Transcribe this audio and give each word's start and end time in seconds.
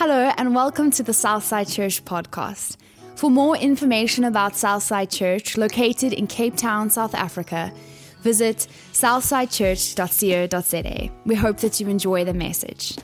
Hello, 0.00 0.32
and 0.36 0.54
welcome 0.54 0.92
to 0.92 1.02
the 1.02 1.12
Southside 1.12 1.66
Church 1.66 2.04
podcast. 2.04 2.76
For 3.16 3.32
more 3.32 3.56
information 3.56 4.22
about 4.22 4.54
Southside 4.54 5.10
Church, 5.10 5.56
located 5.56 6.12
in 6.12 6.28
Cape 6.28 6.56
Town, 6.56 6.88
South 6.88 7.16
Africa, 7.16 7.72
visit 8.20 8.68
southsidechurch.co.za. 8.92 11.12
We 11.26 11.34
hope 11.34 11.56
that 11.56 11.80
you 11.80 11.88
enjoy 11.88 12.24
the 12.24 12.32
message. 12.32 12.96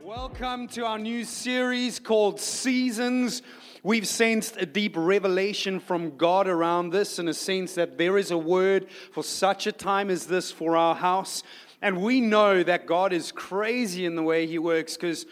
Welcome 0.00 0.66
to 0.68 0.86
our 0.86 0.98
new 0.98 1.24
series 1.24 1.98
called 1.98 2.40
Seasons. 2.40 3.42
We've 3.82 4.08
sensed 4.08 4.56
a 4.56 4.64
deep 4.64 4.94
revelation 4.96 5.78
from 5.78 6.16
God 6.16 6.48
around 6.48 6.88
this, 6.88 7.18
in 7.18 7.28
a 7.28 7.34
sense 7.34 7.74
that 7.74 7.98
there 7.98 8.16
is 8.16 8.30
a 8.30 8.38
word 8.38 8.88
for 9.12 9.22
such 9.22 9.66
a 9.66 9.72
time 9.72 10.08
as 10.08 10.24
this 10.24 10.50
for 10.50 10.74
our 10.74 10.94
house. 10.94 11.42
And 11.82 12.02
we 12.02 12.20
know 12.20 12.62
that 12.62 12.86
God 12.86 13.12
is 13.12 13.32
crazy 13.32 14.04
in 14.04 14.14
the 14.14 14.22
way 14.22 14.46
He 14.46 14.58
works 14.58 14.96
because 14.96 15.26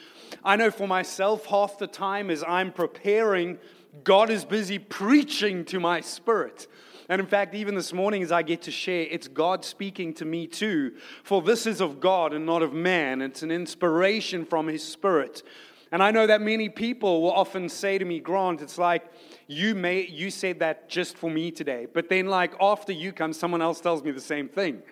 I 0.44 0.56
know 0.56 0.70
for 0.70 0.86
myself, 0.86 1.46
half 1.46 1.78
the 1.78 1.86
time 1.86 2.30
as 2.30 2.42
I'm 2.46 2.72
preparing, 2.72 3.58
God 4.04 4.30
is 4.30 4.44
busy 4.44 4.78
preaching 4.78 5.64
to 5.66 5.80
my 5.80 6.00
spirit. 6.00 6.66
And 7.10 7.20
in 7.20 7.26
fact, 7.26 7.54
even 7.54 7.74
this 7.74 7.92
morning, 7.92 8.22
as 8.22 8.30
I 8.30 8.42
get 8.42 8.62
to 8.62 8.70
share, 8.70 9.06
it's 9.10 9.28
God 9.28 9.64
speaking 9.64 10.12
to 10.14 10.24
me 10.24 10.46
too. 10.46 10.94
For 11.22 11.40
this 11.40 11.66
is 11.66 11.80
of 11.80 12.00
God 12.00 12.34
and 12.34 12.44
not 12.44 12.62
of 12.62 12.74
man. 12.74 13.22
It's 13.22 13.42
an 13.42 13.50
inspiration 13.50 14.44
from 14.44 14.68
His 14.68 14.86
Spirit. 14.86 15.42
And 15.90 16.02
I 16.02 16.10
know 16.10 16.26
that 16.26 16.42
many 16.42 16.68
people 16.68 17.22
will 17.22 17.32
often 17.32 17.70
say 17.70 17.96
to 17.96 18.04
me, 18.04 18.20
Grant, 18.20 18.60
it's 18.60 18.76
like, 18.76 19.10
you 19.46 19.74
may 19.74 20.06
you 20.06 20.30
said 20.30 20.58
that 20.58 20.90
just 20.90 21.16
for 21.16 21.30
me 21.30 21.50
today. 21.50 21.86
But 21.90 22.10
then 22.10 22.26
like 22.26 22.52
after 22.60 22.92
you 22.92 23.12
come, 23.12 23.32
someone 23.32 23.62
else 23.62 23.80
tells 23.80 24.02
me 24.02 24.10
the 24.10 24.20
same 24.20 24.48
thing. 24.48 24.82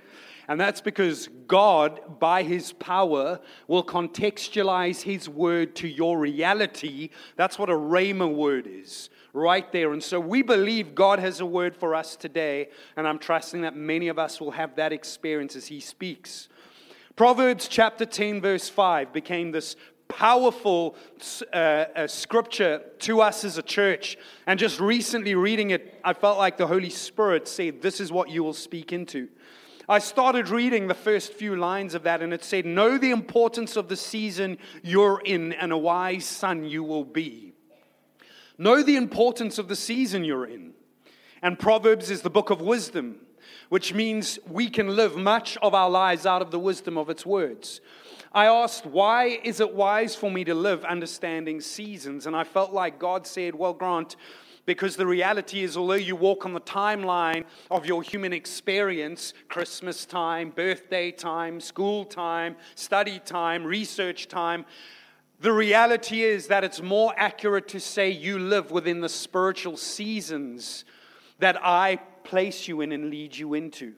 And 0.49 0.61
that's 0.61 0.81
because 0.81 1.29
God, 1.47 2.19
by 2.19 2.43
His 2.43 2.73
power, 2.73 3.41
will 3.67 3.85
contextualize 3.85 5.03
His 5.03 5.29
word 5.29 5.75
to 5.77 5.89
your 5.89 6.19
reality. 6.19 7.11
That's 7.37 7.59
what 7.59 7.71
a 7.71 7.75
Rhema 7.75 8.33
word 8.33 8.69
is, 8.71 9.11
right 9.33 9.71
there. 9.73 9.93
And 9.93 10.03
so 10.03 10.21
we 10.21 10.43
believe 10.43 10.95
God 10.95 11.19
has 11.19 11.41
a 11.41 11.47
word 11.47 11.75
for 11.75 11.95
us 11.95 12.17
today, 12.17 12.69
and 12.97 13.09
I'm 13.09 13.19
trusting 13.19 13.63
that 13.63 13.77
many 13.77 14.09
of 14.09 14.19
us 14.19 14.41
will 14.41 14.53
have 14.53 14.77
that 14.77 14.93
experience 14.93 15.57
as 15.57 15.67
He 15.67 15.81
speaks. 15.81 16.49
Proverbs 17.17 17.67
chapter 17.67 18.05
10, 18.05 18.41
verse 18.41 18.69
5 18.69 19.13
became 19.13 19.51
this 19.51 19.75
powerful 20.09 20.97
uh, 21.53 21.57
uh, 21.57 22.07
scripture 22.07 22.83
to 23.01 23.21
us 23.21 23.45
as 23.45 23.59
a 23.59 23.63
church. 23.63 24.17
And 24.47 24.59
just 24.59 24.81
recently 24.81 25.35
reading 25.35 25.71
it, 25.71 25.99
I 26.05 26.13
felt 26.13 26.39
like 26.39 26.57
the 26.57 26.67
Holy 26.67 26.91
Spirit 26.91 27.49
said, 27.49 27.83
This 27.83 28.01
is 28.01 28.13
what 28.13 28.31
you 28.31 28.45
will 28.45 28.53
speak 28.53 28.93
into. 28.93 29.29
I 29.89 30.01
started 30.01 30.49
reading 30.49 30.89
the 30.89 30.95
first 30.95 31.33
few 31.33 31.55
lines 31.55 31.95
of 31.95 32.03
that, 32.03 32.21
and 32.21 32.33
it 32.35 32.43
said, 32.43 32.67
Know 32.67 32.99
the 32.99 33.13
importance 33.13 33.77
of 33.77 33.89
the 33.89 33.97
season 33.97 34.59
you're 34.83 35.21
in, 35.25 35.53
and 35.53 35.73
a 35.73 35.79
wise 35.79 36.25
son 36.25 36.65
you 36.65 36.83
will 36.83 37.05
be. 37.05 37.53
Know 38.59 38.83
the 38.83 38.97
importance 38.97 39.59
of 39.59 39.69
the 39.69 39.77
season 39.77 40.25
you're 40.25 40.47
in. 40.47 40.73
And 41.41 41.57
Proverbs 41.57 42.11
is 42.11 42.23
the 42.23 42.31
book 42.31 42.51
of 42.51 42.61
wisdom, 42.61 43.21
which 43.69 43.95
means 43.95 44.41
we 44.49 44.69
can 44.69 44.97
live 44.97 45.17
much 45.17 45.57
of 45.59 45.73
our 45.73 45.91
lives 45.91 46.27
out 46.27 46.43
of 46.43 46.51
the 46.51 46.59
wisdom 46.59 46.99
of 46.99 47.09
its 47.09 47.25
words. 47.25 47.81
I 48.33 48.47
asked, 48.47 48.87
Why 48.87 49.39
is 49.45 49.61
it 49.61 49.73
wise 49.73 50.17
for 50.17 50.33
me 50.33 50.43
to 50.45 50.55
live 50.55 50.85
understanding 50.85 51.61
seasons? 51.61 52.27
And 52.27 52.35
I 52.35 52.43
felt 52.43 52.73
like 52.73 52.99
God 52.99 53.25
said, 53.25 53.55
Well, 53.55 53.73
Grant, 53.73 54.17
because 54.67 54.97
the 54.97 55.07
reality 55.07 55.63
is, 55.63 55.77
although 55.77 55.95
you 55.95 56.17
walk 56.17 56.45
on 56.45 56.53
the 56.53 56.61
timeline 56.61 57.45
of 57.71 57.87
your 57.87 58.03
human 58.03 58.33
experience 58.33 59.33
Christmas 59.49 60.05
time, 60.05 60.51
birthday 60.51 61.11
time, 61.11 61.61
school 61.61 62.05
time, 62.05 62.57
study 62.75 63.19
time, 63.21 63.65
research 63.65 64.29
time 64.29 64.67
the 65.41 65.53
reality 65.53 66.23
is 66.23 66.47
that 66.47 66.65
it's 66.65 66.81
more 66.81 67.13
accurate 67.17 67.69
to 67.69 67.81
say 67.81 68.11
you 68.11 68.39
live 68.39 68.71
within 68.71 69.01
the 69.01 69.09
spiritual 69.09 69.77
seasons 69.77 70.85
that 71.39 71.59
I 71.63 71.97
place 72.25 72.67
you 72.67 72.81
in 72.81 72.93
and 72.93 73.11
lead 73.11 73.37
you 73.37 73.53
into. 73.55 73.95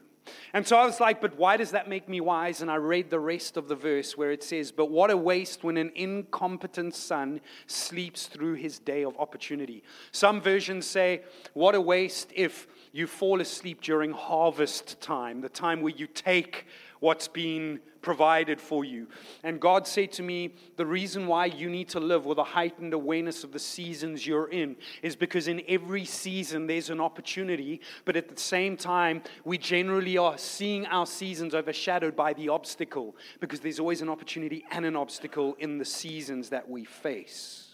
And 0.52 0.66
so 0.66 0.76
I 0.76 0.86
was 0.86 1.00
like, 1.00 1.20
but 1.20 1.36
why 1.36 1.56
does 1.56 1.72
that 1.72 1.88
make 1.88 2.08
me 2.08 2.20
wise? 2.20 2.62
And 2.62 2.70
I 2.70 2.76
read 2.76 3.10
the 3.10 3.20
rest 3.20 3.56
of 3.56 3.68
the 3.68 3.74
verse 3.74 4.16
where 4.16 4.32
it 4.32 4.42
says, 4.42 4.72
But 4.72 4.90
what 4.90 5.10
a 5.10 5.16
waste 5.16 5.64
when 5.64 5.76
an 5.76 5.92
incompetent 5.94 6.94
son 6.94 7.40
sleeps 7.66 8.26
through 8.26 8.54
his 8.54 8.78
day 8.78 9.04
of 9.04 9.18
opportunity. 9.18 9.82
Some 10.12 10.40
versions 10.40 10.86
say, 10.86 11.22
What 11.54 11.74
a 11.74 11.80
waste 11.80 12.32
if 12.34 12.66
you 12.92 13.06
fall 13.06 13.40
asleep 13.40 13.82
during 13.82 14.12
harvest 14.12 15.00
time, 15.00 15.40
the 15.40 15.48
time 15.48 15.82
where 15.82 15.94
you 15.94 16.06
take 16.06 16.66
what's 17.00 17.28
been 17.28 17.80
provided 18.00 18.60
for 18.60 18.84
you. 18.84 19.06
And 19.42 19.60
God 19.60 19.86
said 19.86 20.12
to 20.12 20.22
me, 20.22 20.54
The 20.76 20.86
reason 20.86 21.26
why 21.26 21.46
you 21.46 21.68
need 21.68 21.88
to 21.90 22.00
live 22.00 22.26
with 22.26 22.38
a 22.38 22.44
heightened 22.44 22.94
awareness 22.94 23.44
of 23.44 23.52
the 23.52 23.58
seasons 23.58 24.26
you're 24.26 24.48
in 24.48 24.76
is 25.02 25.16
because 25.16 25.48
in 25.48 25.62
every 25.68 26.04
season 26.04 26.66
there's 26.66 26.90
an 26.90 27.00
opportunity, 27.00 27.80
but 28.04 28.16
at 28.16 28.28
the 28.28 28.40
same 28.40 28.76
time, 28.76 29.22
we 29.44 29.58
generally 29.58 30.16
are 30.16 30.38
seeing 30.38 30.86
our 30.86 31.06
seasons 31.06 31.54
overshadowed 31.54 32.16
by 32.16 32.32
the 32.32 32.48
obstacle 32.48 33.16
because 33.40 33.60
there's 33.60 33.80
always 33.80 34.00
an 34.00 34.08
opportunity 34.08 34.64
and 34.70 34.84
an 34.84 34.96
obstacle 34.96 35.56
in 35.58 35.78
the 35.78 35.84
seasons 35.84 36.48
that 36.50 36.68
we 36.68 36.84
face. 36.84 37.68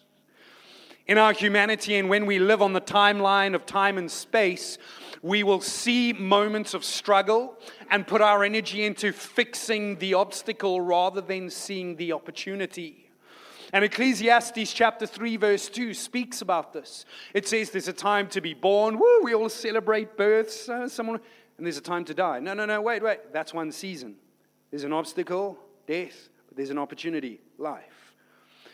In 1.06 1.18
our 1.18 1.34
humanity, 1.34 1.96
and 1.96 2.08
when 2.08 2.24
we 2.24 2.38
live 2.38 2.62
on 2.62 2.72
the 2.72 2.80
timeline 2.80 3.54
of 3.54 3.66
time 3.66 3.98
and 3.98 4.10
space, 4.10 4.78
we 5.24 5.42
will 5.42 5.62
see 5.62 6.12
moments 6.12 6.74
of 6.74 6.84
struggle 6.84 7.58
and 7.90 8.06
put 8.06 8.20
our 8.20 8.44
energy 8.44 8.84
into 8.84 9.10
fixing 9.10 9.96
the 9.98 10.12
obstacle 10.12 10.82
rather 10.82 11.22
than 11.22 11.48
seeing 11.48 11.96
the 11.96 12.12
opportunity. 12.12 13.10
And 13.72 13.86
Ecclesiastes 13.86 14.70
chapter 14.74 15.06
3, 15.06 15.38
verse 15.38 15.70
2 15.70 15.94
speaks 15.94 16.42
about 16.42 16.74
this. 16.74 17.06
It 17.32 17.48
says 17.48 17.70
there's 17.70 17.88
a 17.88 17.92
time 17.94 18.28
to 18.28 18.42
be 18.42 18.52
born. 18.52 18.98
Woo, 18.98 19.22
we 19.22 19.34
all 19.34 19.48
celebrate 19.48 20.18
births. 20.18 20.68
Uh, 20.68 20.86
someone, 20.90 21.18
and 21.56 21.66
there's 21.66 21.78
a 21.78 21.80
time 21.80 22.04
to 22.04 22.12
die. 22.12 22.38
No, 22.40 22.52
no, 22.52 22.66
no, 22.66 22.82
wait, 22.82 23.02
wait. 23.02 23.32
That's 23.32 23.54
one 23.54 23.72
season. 23.72 24.16
There's 24.70 24.84
an 24.84 24.92
obstacle, 24.92 25.56
death, 25.86 26.28
but 26.48 26.58
there's 26.58 26.70
an 26.70 26.78
opportunity, 26.78 27.40
life. 27.56 28.14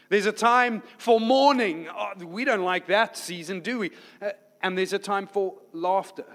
There's 0.08 0.26
a 0.26 0.32
time 0.32 0.82
for 0.98 1.20
mourning. 1.20 1.86
Oh, 1.96 2.10
we 2.26 2.44
don't 2.44 2.64
like 2.64 2.88
that 2.88 3.16
season, 3.16 3.60
do 3.60 3.78
we? 3.78 3.92
Uh, 4.20 4.30
and 4.62 4.76
there's 4.76 4.92
a 4.92 4.98
time 4.98 5.28
for 5.28 5.54
laughter. 5.72 6.26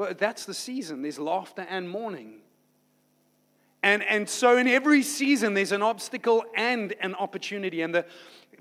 Well, 0.00 0.14
that's 0.16 0.46
the 0.46 0.54
season. 0.54 1.02
There's 1.02 1.18
laughter 1.18 1.66
and 1.68 1.86
mourning. 1.86 2.36
And, 3.82 4.02
and 4.02 4.26
so 4.26 4.56
in 4.56 4.66
every 4.66 5.02
season, 5.02 5.52
there's 5.52 5.72
an 5.72 5.82
obstacle 5.82 6.42
and 6.56 6.94
an 7.02 7.14
opportunity. 7.16 7.82
And 7.82 7.94
the 7.94 8.06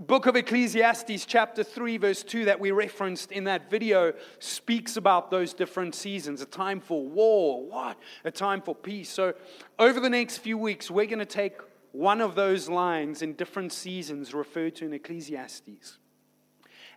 book 0.02 0.26
of 0.26 0.36
Ecclesiastes, 0.36 1.26
chapter 1.26 1.64
3, 1.64 1.96
verse 1.96 2.24
2, 2.24 2.44
that 2.44 2.60
we 2.60 2.72
referenced 2.72 3.32
in 3.32 3.46
that 3.46 3.72
video, 3.72 4.12
speaks 4.40 4.98
about 4.98 5.32
those 5.32 5.54
different 5.54 5.96
seasons 5.96 6.42
a 6.42 6.46
time 6.46 6.82
for 6.82 7.08
war, 7.08 7.66
what? 7.66 7.98
A 8.26 8.32
time 8.32 8.62
for 8.62 8.76
peace. 8.76 9.10
So 9.10 9.34
over 9.80 10.02
the 10.02 10.10
next 10.10 10.40
few 10.40 10.58
weeks, 10.58 10.92
we're 10.92 11.06
going 11.06 11.20
to 11.20 11.26
take 11.26 11.54
one 11.94 12.20
of 12.20 12.36
those 12.36 12.68
lines 12.68 13.22
in 13.22 13.32
different 13.32 13.72
seasons 13.72 14.34
referred 14.34 14.76
to 14.76 14.86
in 14.88 14.92
Ecclesiastes 14.92 16.00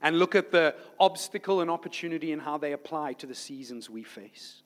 and 0.03 0.19
look 0.19 0.35
at 0.35 0.51
the 0.51 0.75
obstacle 0.99 1.61
and 1.61 1.71
opportunity 1.71 2.33
and 2.33 2.43
how 2.43 2.59
they 2.59 2.73
apply 2.73 3.15
to 3.15 3.27
the 3.27 3.35
seasons 3.35 3.89
we 3.89 4.03
face. 4.03 4.63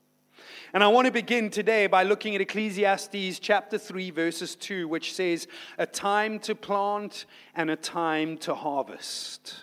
And 0.72 0.82
I 0.82 0.88
want 0.88 1.06
to 1.06 1.12
begin 1.12 1.50
today 1.50 1.86
by 1.86 2.02
looking 2.02 2.34
at 2.34 2.40
Ecclesiastes 2.40 3.38
chapter 3.38 3.78
3, 3.78 4.10
verses 4.10 4.54
2, 4.56 4.88
which 4.88 5.14
says, 5.14 5.46
A 5.78 5.86
time 5.86 6.38
to 6.40 6.54
plant 6.54 7.26
and 7.54 7.70
a 7.70 7.76
time 7.76 8.36
to 8.38 8.54
harvest. 8.54 9.54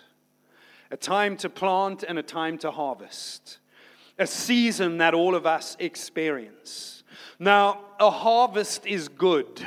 A 0.90 0.96
time 0.96 1.36
to 1.38 1.48
plant 1.48 2.04
and 2.06 2.18
a 2.18 2.22
time 2.22 2.58
to 2.58 2.70
harvest. 2.70 3.58
A 4.18 4.26
season 4.26 4.98
that 4.98 5.14
all 5.14 5.34
of 5.34 5.46
us 5.46 5.76
experience. 5.80 7.02
Now, 7.38 7.80
a 7.98 8.10
harvest 8.10 8.86
is 8.86 9.08
good. 9.08 9.66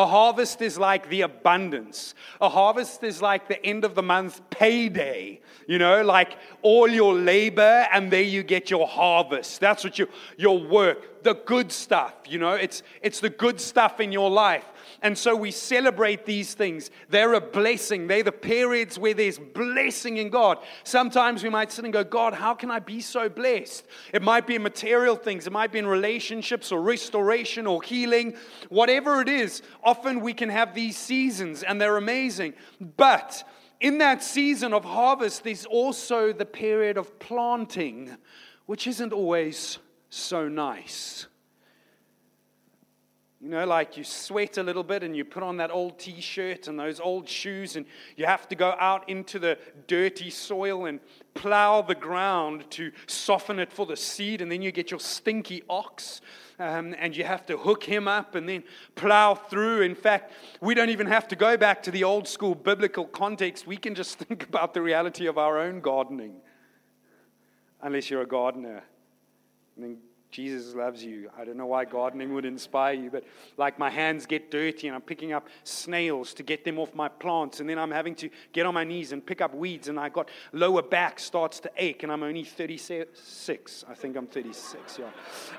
A 0.00 0.06
harvest 0.06 0.62
is 0.62 0.78
like 0.78 1.10
the 1.10 1.20
abundance. 1.20 2.14
A 2.40 2.48
harvest 2.48 3.04
is 3.04 3.20
like 3.20 3.48
the 3.48 3.62
end 3.66 3.84
of 3.84 3.94
the 3.94 4.02
month 4.02 4.40
payday. 4.48 5.40
You 5.66 5.78
know, 5.78 6.02
like 6.02 6.38
all 6.62 6.88
your 6.88 7.12
labor 7.12 7.86
and 7.92 8.10
there 8.10 8.22
you 8.22 8.42
get 8.42 8.70
your 8.70 8.88
harvest. 8.88 9.60
That's 9.60 9.84
what 9.84 9.98
you 9.98 10.08
your 10.38 10.58
work, 10.58 11.22
the 11.22 11.34
good 11.34 11.70
stuff, 11.70 12.14
you 12.26 12.38
know, 12.38 12.52
it's 12.52 12.82
it's 13.02 13.20
the 13.20 13.28
good 13.28 13.60
stuff 13.60 14.00
in 14.00 14.10
your 14.10 14.30
life. 14.30 14.64
And 15.02 15.16
so 15.16 15.34
we 15.34 15.50
celebrate 15.50 16.26
these 16.26 16.54
things. 16.54 16.90
They're 17.08 17.34
a 17.34 17.40
blessing. 17.40 18.06
They're 18.06 18.22
the 18.22 18.32
periods 18.32 18.98
where 18.98 19.14
there's 19.14 19.38
blessing 19.38 20.18
in 20.18 20.30
God. 20.30 20.58
Sometimes 20.84 21.42
we 21.42 21.50
might 21.50 21.72
sit 21.72 21.84
and 21.84 21.92
go, 21.92 22.04
God, 22.04 22.34
how 22.34 22.54
can 22.54 22.70
I 22.70 22.78
be 22.78 23.00
so 23.00 23.28
blessed? 23.28 23.86
It 24.12 24.22
might 24.22 24.46
be 24.46 24.56
in 24.56 24.62
material 24.62 25.16
things, 25.16 25.46
it 25.46 25.52
might 25.52 25.72
be 25.72 25.78
in 25.78 25.86
relationships 25.86 26.72
or 26.72 26.80
restoration 26.80 27.66
or 27.66 27.82
healing, 27.82 28.34
whatever 28.68 29.20
it 29.20 29.28
is. 29.28 29.62
Often 29.82 30.20
we 30.20 30.34
can 30.34 30.48
have 30.48 30.74
these 30.74 30.96
seasons 30.96 31.62
and 31.62 31.80
they're 31.80 31.96
amazing. 31.96 32.54
But 32.96 33.44
in 33.80 33.98
that 33.98 34.22
season 34.22 34.72
of 34.74 34.84
harvest, 34.84 35.44
there's 35.44 35.64
also 35.64 36.32
the 36.32 36.44
period 36.44 36.98
of 36.98 37.18
planting, 37.18 38.16
which 38.66 38.86
isn't 38.86 39.12
always 39.12 39.78
so 40.10 40.48
nice. 40.48 41.26
You 43.42 43.48
know, 43.48 43.64
like 43.64 43.96
you 43.96 44.04
sweat 44.04 44.58
a 44.58 44.62
little 44.62 44.82
bit 44.82 45.02
and 45.02 45.16
you 45.16 45.24
put 45.24 45.42
on 45.42 45.56
that 45.56 45.70
old 45.70 45.98
t 45.98 46.20
shirt 46.20 46.68
and 46.68 46.78
those 46.78 47.00
old 47.00 47.26
shoes, 47.26 47.74
and 47.74 47.86
you 48.16 48.26
have 48.26 48.46
to 48.48 48.54
go 48.54 48.74
out 48.78 49.08
into 49.08 49.38
the 49.38 49.58
dirty 49.86 50.28
soil 50.28 50.84
and 50.84 51.00
plow 51.32 51.80
the 51.80 51.94
ground 51.94 52.70
to 52.72 52.92
soften 53.06 53.58
it 53.58 53.72
for 53.72 53.86
the 53.86 53.96
seed, 53.96 54.42
and 54.42 54.52
then 54.52 54.60
you 54.60 54.70
get 54.70 54.90
your 54.90 55.00
stinky 55.00 55.62
ox. 55.70 56.20
Um, 56.58 56.94
and 56.98 57.16
you 57.16 57.24
have 57.24 57.46
to 57.46 57.56
hook 57.56 57.84
him 57.84 58.06
up 58.06 58.34
and 58.34 58.46
then 58.46 58.62
plow 58.94 59.34
through. 59.34 59.80
In 59.80 59.94
fact, 59.94 60.34
we 60.60 60.74
don't 60.74 60.90
even 60.90 61.06
have 61.06 61.26
to 61.28 61.36
go 61.36 61.56
back 61.56 61.82
to 61.84 61.90
the 61.90 62.04
old 62.04 62.28
school 62.28 62.54
biblical 62.54 63.06
context. 63.06 63.66
We 63.66 63.78
can 63.78 63.94
just 63.94 64.18
think 64.18 64.42
about 64.42 64.74
the 64.74 64.82
reality 64.82 65.26
of 65.26 65.38
our 65.38 65.56
own 65.56 65.80
gardening, 65.80 66.34
unless 67.80 68.10
you're 68.10 68.20
a 68.20 68.26
gardener. 68.26 68.82
And 69.76 69.84
then 69.84 69.98
Jesus 70.30 70.74
loves 70.74 71.02
you. 71.02 71.28
I 71.36 71.44
don't 71.44 71.56
know 71.56 71.66
why 71.66 71.84
gardening 71.84 72.32
would 72.34 72.44
inspire 72.44 72.94
you, 72.94 73.10
but 73.10 73.24
like 73.56 73.78
my 73.78 73.90
hands 73.90 74.26
get 74.26 74.50
dirty 74.50 74.86
and 74.86 74.94
I'm 74.94 75.02
picking 75.02 75.32
up 75.32 75.48
snails 75.64 76.32
to 76.34 76.42
get 76.42 76.64
them 76.64 76.78
off 76.78 76.94
my 76.94 77.08
plants, 77.08 77.60
and 77.60 77.68
then 77.68 77.78
I'm 77.78 77.90
having 77.90 78.14
to 78.16 78.30
get 78.52 78.64
on 78.64 78.74
my 78.74 78.84
knees 78.84 79.12
and 79.12 79.24
pick 79.24 79.40
up 79.40 79.54
weeds, 79.54 79.88
and 79.88 79.98
I 79.98 80.08
got 80.08 80.28
lower 80.52 80.82
back 80.82 81.18
starts 81.18 81.58
to 81.60 81.70
ache, 81.76 82.02
and 82.04 82.12
I'm 82.12 82.22
only 82.22 82.44
36. 82.44 83.84
I 83.88 83.94
think 83.94 84.16
I'm 84.16 84.26
36, 84.26 84.98
yeah. 84.98 85.06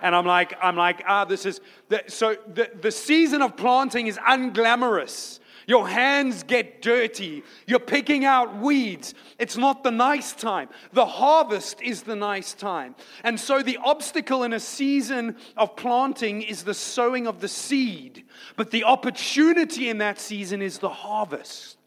And 0.02 0.16
I'm 0.16 0.26
like, 0.26 0.54
I'm 0.62 0.78
like, 0.78 1.04
ah, 1.06 1.26
this 1.26 1.46
is 1.46 1.60
the, 1.90 2.04
so 2.08 2.38
the, 2.54 2.72
the 2.82 2.92
season 2.92 3.42
of 3.42 3.58
planting 3.58 4.08
is 4.08 4.18
unglamorous. 4.18 5.40
Your 5.68 5.88
hands 5.88 6.44
get 6.44 6.82
dirty. 6.82 7.44
You're 7.68 7.80
picking 7.80 8.26
out 8.26 8.58
weeds. 8.58 9.14
It's 9.38 9.58
not 9.58 9.84
the 9.84 9.92
nice 9.92 10.34
time. 10.34 10.70
The 10.94 11.06
harvest 11.06 11.82
is 11.82 12.04
the 12.04 12.16
nice 12.16 12.54
time. 12.54 12.96
And 13.24 13.40
so 13.40 13.62
the 13.62 13.78
obstacle 13.84 14.44
in 14.44 14.54
a 14.54 14.60
season 14.60 15.38
of 15.58 15.76
planting 15.76 16.42
is 16.42 16.64
the 16.64 16.74
sowing 16.74 17.28
of 17.28 17.42
the 17.42 17.48
seed. 17.48 18.24
But 18.56 18.72
the 18.72 18.84
opportunity 18.84 19.90
in 19.90 20.00
that 20.00 20.20
season 20.20 20.62
is 20.62 20.80
the 20.80 20.90
harvest. 20.90 21.78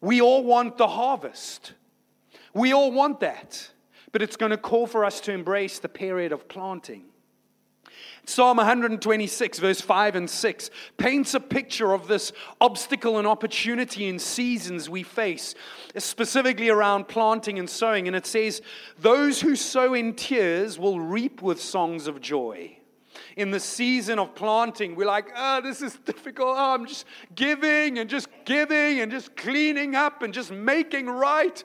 We 0.00 0.20
all 0.20 0.44
want 0.44 0.76
the 0.76 0.88
harvest. 0.88 1.72
We 2.54 2.72
all 2.72 2.92
want 2.92 3.20
that. 3.20 3.70
But 4.12 4.22
it's 4.22 4.36
going 4.36 4.50
to 4.50 4.56
call 4.56 4.86
for 4.86 5.04
us 5.04 5.20
to 5.22 5.32
embrace 5.32 5.78
the 5.78 5.88
period 5.88 6.32
of 6.32 6.48
planting. 6.48 7.04
Psalm 8.28 8.58
126, 8.58 9.58
verse 9.58 9.80
5 9.80 10.14
and 10.14 10.28
6, 10.28 10.70
paints 10.98 11.32
a 11.32 11.40
picture 11.40 11.92
of 11.92 12.08
this 12.08 12.30
obstacle 12.60 13.16
and 13.16 13.26
opportunity 13.26 14.06
in 14.06 14.18
seasons 14.18 14.90
we 14.90 15.02
face, 15.02 15.54
specifically 15.96 16.68
around 16.68 17.08
planting 17.08 17.58
and 17.58 17.70
sowing. 17.70 18.06
And 18.06 18.14
it 18.14 18.26
says, 18.26 18.60
Those 18.98 19.40
who 19.40 19.56
sow 19.56 19.94
in 19.94 20.14
tears 20.14 20.78
will 20.78 21.00
reap 21.00 21.40
with 21.40 21.58
songs 21.58 22.06
of 22.06 22.20
joy 22.20 22.78
in 23.36 23.50
the 23.50 23.60
season 23.60 24.18
of 24.18 24.34
planting, 24.34 24.94
we're 24.94 25.06
like, 25.06 25.26
oh, 25.36 25.60
this 25.60 25.82
is 25.82 25.94
difficult. 26.04 26.56
Oh, 26.58 26.74
I'm 26.74 26.86
just 26.86 27.06
giving 27.34 27.98
and 27.98 28.08
just 28.08 28.28
giving 28.44 29.00
and 29.00 29.10
just 29.10 29.36
cleaning 29.36 29.94
up 29.94 30.22
and 30.22 30.32
just 30.32 30.50
making 30.50 31.06
right. 31.06 31.62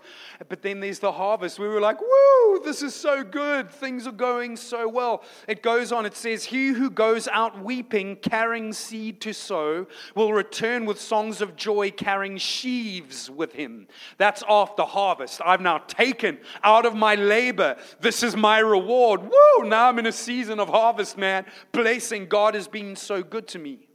But 0.49 0.61
then 0.61 0.79
there's 0.79 0.99
the 0.99 1.11
harvest. 1.11 1.59
We 1.59 1.67
were 1.67 1.81
like, 1.81 2.01
woo, 2.01 2.61
this 2.63 2.81
is 2.81 2.93
so 2.93 3.23
good. 3.23 3.71
Things 3.71 4.07
are 4.07 4.11
going 4.11 4.57
so 4.57 4.87
well. 4.87 5.23
It 5.47 5.63
goes 5.63 5.91
on. 5.91 6.05
It 6.05 6.15
says, 6.15 6.43
He 6.43 6.67
who 6.67 6.89
goes 6.89 7.27
out 7.27 7.61
weeping, 7.61 8.17
carrying 8.17 8.73
seed 8.73 9.21
to 9.21 9.33
sow, 9.33 9.87
will 10.15 10.33
return 10.33 10.85
with 10.85 10.99
songs 10.99 11.41
of 11.41 11.55
joy, 11.55 11.91
carrying 11.91 12.37
sheaves 12.37 13.29
with 13.29 13.53
him. 13.53 13.87
That's 14.17 14.43
after 14.47 14.83
harvest. 14.83 15.41
I've 15.45 15.61
now 15.61 15.79
taken 15.79 16.37
out 16.63 16.85
of 16.85 16.95
my 16.95 17.15
labor. 17.15 17.77
This 18.01 18.23
is 18.23 18.35
my 18.35 18.59
reward. 18.59 19.21
Woo, 19.21 19.63
now 19.65 19.89
I'm 19.89 19.99
in 19.99 20.05
a 20.05 20.11
season 20.11 20.59
of 20.59 20.69
harvest, 20.69 21.17
man 21.17 21.42
blessing. 21.71 22.27
God 22.27 22.53
has 22.55 22.67
been 22.67 22.95
so 22.95 23.23
good 23.23 23.47
to 23.49 23.59
me. 23.59 23.87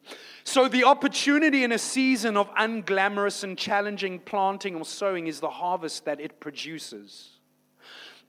So, 0.44 0.66
the 0.66 0.84
opportunity 0.84 1.62
in 1.62 1.72
a 1.72 1.78
season 1.78 2.36
of 2.36 2.48
unglamorous 2.54 3.44
and 3.44 3.58
challenging 3.58 4.18
planting 4.18 4.76
or 4.76 4.84
sowing 4.84 5.26
is 5.26 5.40
the 5.40 5.50
harvest 5.50 6.06
that 6.06 6.20
it 6.20 6.40
produces. 6.40 7.30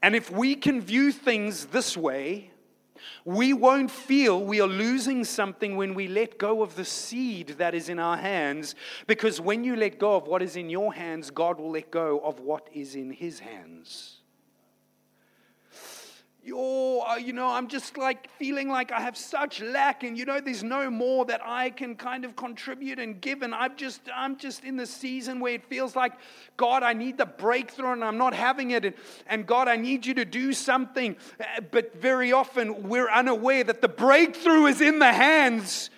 And 0.02 0.16
if 0.16 0.30
we 0.30 0.56
can 0.56 0.82
view 0.82 1.12
things 1.12 1.68
this 1.68 1.96
way, 1.96 2.52
we 3.24 3.54
won't 3.54 3.90
feel 3.90 4.44
we 4.44 4.60
are 4.60 4.68
losing 4.68 5.24
something 5.24 5.78
when 5.78 5.94
we 5.94 6.08
let 6.08 6.38
go 6.38 6.62
of 6.62 6.76
the 6.76 6.84
seed 6.84 7.56
that 7.58 7.74
is 7.74 7.88
in 7.88 8.00
our 8.00 8.18
hands, 8.18 8.76
because 9.08 9.40
when 9.40 9.64
you 9.64 9.78
let 9.78 9.98
go 9.98 10.16
of 10.16 10.28
what 10.28 10.42
is 10.42 10.58
in 10.58 10.70
your 10.70 10.94
hands, 10.94 11.32
God 11.32 11.58
will 11.58 11.72
let 11.72 11.90
go 11.90 12.20
of 12.20 12.42
what 12.42 12.70
is 12.74 12.96
in 12.96 13.12
His 13.12 13.40
hands 13.40 14.19
oh, 16.56 17.02
uh, 17.02 17.16
you 17.16 17.34
know, 17.34 17.48
I'm 17.48 17.68
just 17.68 17.98
like 17.98 18.30
feeling 18.38 18.70
like 18.70 18.92
I 18.92 19.00
have 19.00 19.18
such 19.18 19.62
lack, 19.62 20.04
and 20.04 20.18
you 20.18 20.26
know, 20.26 20.40
there's 20.40 20.64
no 20.64 20.90
more 20.90 21.26
that 21.26 21.42
I 21.44 21.70
can 21.70 21.96
kind 21.96 22.26
of 22.26 22.36
contribute 22.36 23.00
and 23.00 23.20
give. 23.20 23.42
And 23.42 23.54
I'm 23.54 23.76
just, 23.76 24.02
I'm 24.14 24.38
just 24.38 24.64
in 24.64 24.78
the 24.78 24.86
season 24.86 25.40
where 25.40 25.54
it 25.54 25.66
feels 25.66 25.96
like, 25.96 26.14
God, 26.58 26.84
I 26.84 26.94
need 26.94 27.18
the 27.18 27.26
breakthrough, 27.26 27.94
and 27.94 28.04
I'm 28.04 28.18
not 28.18 28.34
having 28.34 28.72
it. 28.72 28.86
And, 28.86 28.96
and 29.28 29.46
God, 29.46 29.68
I 29.68 29.76
need 29.76 30.06
you 30.06 30.14
to 30.16 30.26
do 30.26 30.54
something. 30.54 31.16
Uh, 31.40 31.62
but 31.72 32.00
very 32.02 32.32
often 32.32 32.90
we're 32.90 33.10
unaware 33.10 33.64
that 33.64 33.82
the 33.82 33.90
breakthrough 33.90 34.66
is 34.68 34.82
in 34.82 35.00
the 35.00 35.14
hands 35.14 35.90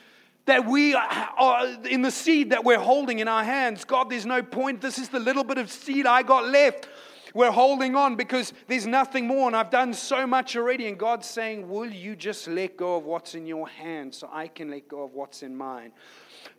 that 0.46 0.68
we 0.68 0.94
are 0.96 1.68
in 1.90 2.02
the 2.02 2.12
seed 2.12 2.50
that 2.50 2.64
we're 2.64 2.80
holding 2.80 3.20
in 3.20 3.28
our 3.28 3.44
hands. 3.44 3.86
God, 3.86 4.10
there's 4.10 4.26
no 4.26 4.42
point. 4.42 4.82
This 4.82 4.98
is 4.98 5.10
the 5.10 5.20
little 5.20 5.44
bit 5.44 5.58
of 5.58 5.72
seed 5.72 6.06
I 6.06 6.24
got 6.24 6.48
left. 6.48 6.90
We're 7.34 7.52
holding 7.52 7.96
on 7.96 8.16
because 8.16 8.54
there's 8.68 8.86
nothing 8.86 9.28
more, 9.28 9.48
and 9.48 9.56
I've 9.56 9.70
done 9.70 9.94
so 9.94 10.28
much 10.28 10.56
already. 10.56 10.88
And 10.88 10.98
God's 10.98 11.28
saying, 11.28 11.70
Will 11.70 11.92
you 11.92 12.16
just 12.16 12.48
let 12.48 12.78
go 12.78 12.98
of 12.98 13.06
what's 13.06 13.36
in 13.36 13.46
your 13.46 13.68
hand 13.68 14.14
so 14.14 14.30
I 14.32 14.48
can 14.48 14.70
let 14.70 14.88
go 14.88 15.04
of 15.04 15.14
what's 15.14 15.44
in 15.44 15.56
mine? 15.56 15.92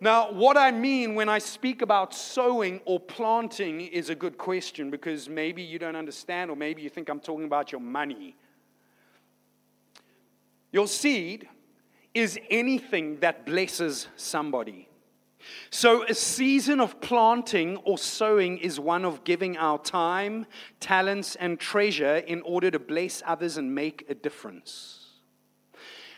Now, 0.00 0.32
what 0.32 0.56
I 0.56 0.70
mean 0.70 1.14
when 1.14 1.28
I 1.28 1.38
speak 1.38 1.82
about 1.82 2.14
sowing 2.14 2.80
or 2.84 2.98
planting 2.98 3.80
is 3.80 4.10
a 4.10 4.14
good 4.14 4.38
question 4.38 4.90
because 4.90 5.28
maybe 5.28 5.62
you 5.62 5.78
don't 5.78 5.96
understand, 5.96 6.50
or 6.50 6.56
maybe 6.56 6.82
you 6.82 6.88
think 6.88 7.08
I'm 7.08 7.20
talking 7.20 7.44
about 7.44 7.72
your 7.72 7.80
money. 7.80 8.36
Your 10.72 10.86
seed 10.86 11.48
is 12.14 12.38
anything 12.50 13.20
that 13.20 13.44
blesses 13.46 14.08
somebody. 14.16 14.88
So, 15.71 16.05
a 16.05 16.15
season 16.15 16.81
of 16.81 17.00
planting 17.00 17.77
or 17.79 17.99
sowing 17.99 18.59
is 18.59 18.79
one 18.79 19.05
of 19.05 19.25
giving 19.25 19.56
our 19.56 19.79
time, 19.79 20.47
talents, 20.81 21.37
and 21.37 21.59
treasure 21.59 22.17
in 22.17 22.43
order 22.43 22.71
to 22.71 22.79
bless 22.79 23.23
others 23.27 23.56
and 23.56 23.75
make 23.75 24.05
a 24.09 24.15
difference. 24.15 25.03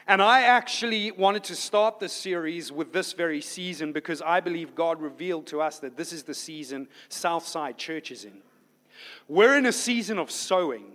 And 0.06 0.21
I 0.21 0.43
actually 0.43 1.12
wanted 1.12 1.44
to 1.44 1.56
start 1.56 1.99
this 1.99 2.12
series 2.12 2.71
with 2.71 2.93
this 2.93 3.15
very 3.15 3.41
season 3.41 3.93
because 3.93 4.21
I 4.21 4.41
believe 4.41 4.75
God 4.75 5.00
revealed 5.00 5.47
to 5.47 5.62
us 5.62 5.78
that 5.78 5.97
this 5.97 6.12
is 6.12 6.25
the 6.25 6.35
season 6.35 6.88
Southside 7.09 7.78
Church 7.78 8.11
is 8.11 8.25
in. 8.25 8.43
We're 9.28 9.57
in 9.57 9.64
a 9.64 9.73
season 9.73 10.19
of 10.19 10.31
sowing 10.31 10.93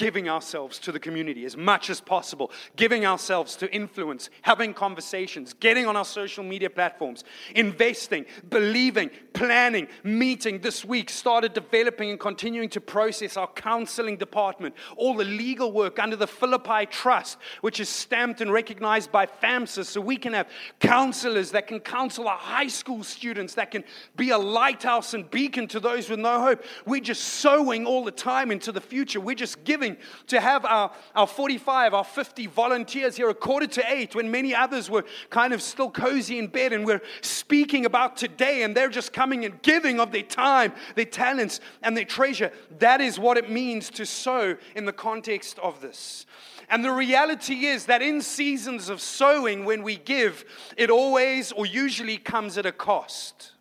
giving 0.00 0.30
ourselves 0.30 0.78
to 0.78 0.92
the 0.92 0.98
community 0.98 1.44
as 1.44 1.58
much 1.58 1.90
as 1.90 2.00
possible, 2.00 2.50
giving 2.74 3.04
ourselves 3.04 3.54
to 3.54 3.70
influence, 3.70 4.30
having 4.40 4.72
conversations, 4.72 5.52
getting 5.52 5.84
on 5.84 5.94
our 5.94 6.06
social 6.06 6.42
media 6.42 6.70
platforms, 6.70 7.22
investing, 7.54 8.24
believing, 8.48 9.10
planning, 9.40 9.88
meeting. 10.04 10.58
This 10.58 10.84
week 10.84 11.08
started 11.08 11.54
developing 11.54 12.10
and 12.10 12.20
continuing 12.20 12.68
to 12.68 12.80
process 12.80 13.38
our 13.38 13.46
counseling 13.46 14.18
department, 14.18 14.74
all 14.98 15.14
the 15.14 15.24
legal 15.24 15.72
work 15.72 15.98
under 15.98 16.14
the 16.14 16.26
Philippi 16.26 16.84
Trust, 16.84 17.38
which 17.62 17.80
is 17.80 17.88
stamped 17.88 18.42
and 18.42 18.52
recognized 18.52 19.10
by 19.10 19.24
FAMSA, 19.24 19.86
so 19.86 19.98
we 19.98 20.18
can 20.18 20.34
have 20.34 20.46
counselors 20.78 21.52
that 21.52 21.68
can 21.68 21.80
counsel 21.80 22.28
our 22.28 22.36
high 22.36 22.66
school 22.66 23.02
students, 23.02 23.54
that 23.54 23.70
can 23.70 23.82
be 24.14 24.28
a 24.28 24.36
lighthouse 24.36 25.14
and 25.14 25.30
beacon 25.30 25.66
to 25.68 25.80
those 25.80 26.10
with 26.10 26.20
no 26.20 26.38
hope. 26.42 26.62
We're 26.84 27.00
just 27.00 27.24
sowing 27.24 27.86
all 27.86 28.04
the 28.04 28.10
time 28.10 28.50
into 28.50 28.72
the 28.72 28.80
future. 28.82 29.22
We're 29.22 29.34
just 29.34 29.64
giving 29.64 29.96
to 30.26 30.38
have 30.38 30.66
our, 30.66 30.92
our 31.14 31.26
45, 31.26 31.94
our 31.94 32.04
50 32.04 32.46
volunteers 32.48 33.16
here 33.16 33.30
a 33.30 33.34
quarter 33.34 33.68
to 33.68 33.84
eight 33.90 34.14
when 34.14 34.30
many 34.30 34.54
others 34.54 34.90
were 34.90 35.06
kind 35.30 35.54
of 35.54 35.62
still 35.62 35.90
cozy 35.90 36.38
in 36.38 36.48
bed 36.48 36.74
and 36.74 36.84
we're 36.84 37.00
speaking 37.22 37.86
about 37.86 38.18
today 38.18 38.64
and 38.64 38.76
they're 38.76 38.90
just 38.90 39.14
coming 39.14 39.29
and 39.32 39.62
giving 39.62 40.00
of 40.00 40.12
their 40.12 40.22
time, 40.22 40.72
their 40.94 41.04
talents, 41.04 41.60
and 41.82 41.96
their 41.96 42.04
treasure. 42.04 42.52
That 42.78 43.00
is 43.00 43.18
what 43.18 43.36
it 43.36 43.50
means 43.50 43.90
to 43.90 44.04
sow 44.04 44.56
in 44.74 44.84
the 44.84 44.92
context 44.92 45.58
of 45.60 45.80
this. 45.80 46.26
And 46.68 46.84
the 46.84 46.92
reality 46.92 47.66
is 47.66 47.86
that 47.86 48.02
in 48.02 48.20
seasons 48.20 48.88
of 48.88 49.00
sowing, 49.00 49.64
when 49.64 49.82
we 49.82 49.96
give, 49.96 50.44
it 50.76 50.90
always 50.90 51.50
or 51.52 51.66
usually 51.66 52.16
comes 52.16 52.58
at 52.58 52.66
a 52.66 52.72
cost 52.72 53.52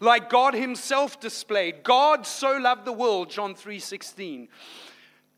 like 0.00 0.30
God 0.30 0.54
himself 0.54 1.20
displayed. 1.20 1.82
God 1.82 2.26
so 2.26 2.56
loved 2.56 2.84
the 2.84 2.92
world, 2.92 3.30
John 3.30 3.54
3:16, 3.54 4.48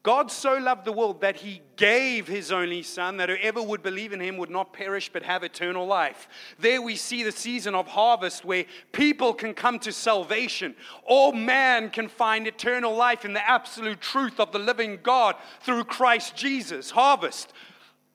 God 0.03 0.31
so 0.31 0.57
loved 0.57 0.87
the 0.87 0.93
world 0.93 1.21
that 1.21 1.37
he 1.37 1.61
gave 1.77 2.27
his 2.27 2.51
only 2.51 2.83
son 2.83 3.19
that 3.19 3.29
whoever 3.29 3.63
would 3.63 3.83
believe 3.83 4.15
in 4.15 4.21
him 4.21 4.39
would 4.39 4.49
not 4.49 4.73
perish 4.73 5.11
but 5.13 5.23
have 5.23 5.43
eternal 5.43 5.87
life. 5.87 6.27
There 6.59 6.81
we 6.81 6.97
see 6.97 7.23
the 7.23 7.33
season 7.33 7.75
of 7.75 7.87
harvest 7.87 8.43
where 8.43 8.65
people 8.93 9.35
can 9.35 9.53
come 9.53 9.79
to 9.81 9.93
salvation. 9.93 10.75
All 11.05 11.33
man 11.33 11.91
can 11.91 12.09
find 12.09 12.47
eternal 12.47 12.97
life 12.97 13.27
in 13.27 13.35
the 13.35 13.47
absolute 13.47 14.01
truth 14.01 14.41
of 14.41 14.53
the 14.53 14.59
living 14.59 15.01
God 15.03 15.37
through 15.61 15.85
Christ 15.85 16.35
Jesus. 16.35 16.91
Harvest. 16.91 17.53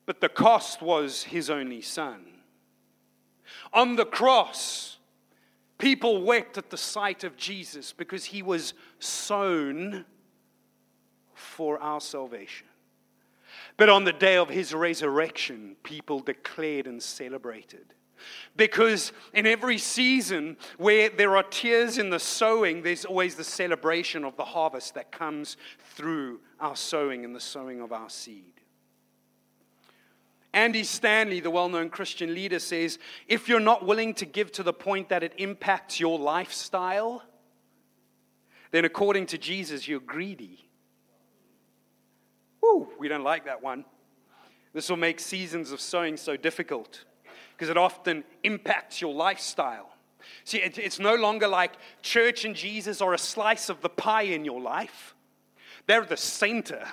but 0.08 0.22
the 0.22 0.30
cost 0.30 0.82
was 0.82 1.24
his 1.24 1.52
only 1.52 1.82
son. 1.82 2.26
On 3.74 3.96
the 3.96 4.06
cross, 4.06 4.98
people 5.78 6.24
wept 6.24 6.58
at 6.58 6.72
the 6.72 6.78
sight 6.78 7.24
of 7.24 7.38
Jesus 7.38 7.94
because 7.94 8.26
he 8.26 8.42
was 8.42 8.74
sown 9.00 10.06
for 11.46 11.80
our 11.80 12.02
salvation. 12.02 12.68
But 13.78 13.90
on 13.90 14.04
the 14.04 14.14
day 14.14 14.38
of 14.38 14.50
his 14.50 14.74
resurrection, 14.74 15.76
people 15.84 16.20
declared 16.20 16.88
and 16.88 17.02
celebrated. 17.02 17.94
Because 18.56 19.12
in 19.34 19.46
every 19.46 19.78
season 19.78 20.58
where 20.78 21.10
there 21.10 21.36
are 21.36 21.44
tears 21.44 21.98
in 21.98 22.10
the 22.10 22.20
sowing, 22.20 22.82
there's 22.82 23.06
always 23.06 23.36
the 23.36 23.44
celebration 23.44 24.24
of 24.24 24.38
the 24.38 24.46
harvest 24.46 24.94
that 24.96 25.12
comes 25.12 25.58
through 25.96 26.40
our 26.60 26.76
sowing 26.76 27.26
and 27.26 27.36
the 27.36 27.42
sowing 27.42 27.82
of 27.82 27.92
our 27.92 28.10
seed. 28.10 28.54
Andy 30.54 30.86
Stanley, 30.86 31.42
the 31.42 31.52
well 31.52 31.68
known 31.68 31.90
Christian 31.90 32.34
leader, 32.34 32.60
says 32.60 32.98
if 33.28 33.50
you're 33.50 33.60
not 33.60 33.86
willing 33.86 34.14
to 34.16 34.26
give 34.26 34.54
to 34.54 34.64
the 34.64 34.72
point 34.72 35.10
that 35.10 35.22
it 35.22 35.34
impacts 35.38 36.00
your 36.00 36.18
lifestyle, 36.18 37.22
then 38.72 38.86
according 38.86 39.26
to 39.28 39.38
Jesus, 39.38 39.86
you're 39.86 40.00
greedy. 40.00 40.70
We 43.00 43.08
don't 43.08 43.24
like 43.24 43.46
that 43.46 43.62
one. 43.62 43.86
This 44.74 44.90
will 44.90 44.98
make 44.98 45.20
seasons 45.20 45.72
of 45.72 45.80
sowing 45.80 46.18
so 46.18 46.36
difficult 46.36 47.06
because 47.54 47.70
it 47.70 47.78
often 47.78 48.24
impacts 48.44 49.00
your 49.00 49.14
lifestyle. 49.14 49.90
See, 50.44 50.58
it's 50.58 51.00
no 51.00 51.16
longer 51.16 51.48
like 51.48 51.74
church 52.02 52.46
and 52.46 52.56
Jesus 52.56 53.02
are 53.02 53.14
a 53.14 53.18
slice 53.18 53.70
of 53.70 53.82
the 53.82 53.90
pie 53.90 54.24
in 54.24 54.44
your 54.44 54.60
life, 54.60 55.16
they're 55.88 56.06
the 56.06 56.18
center. 56.18 56.86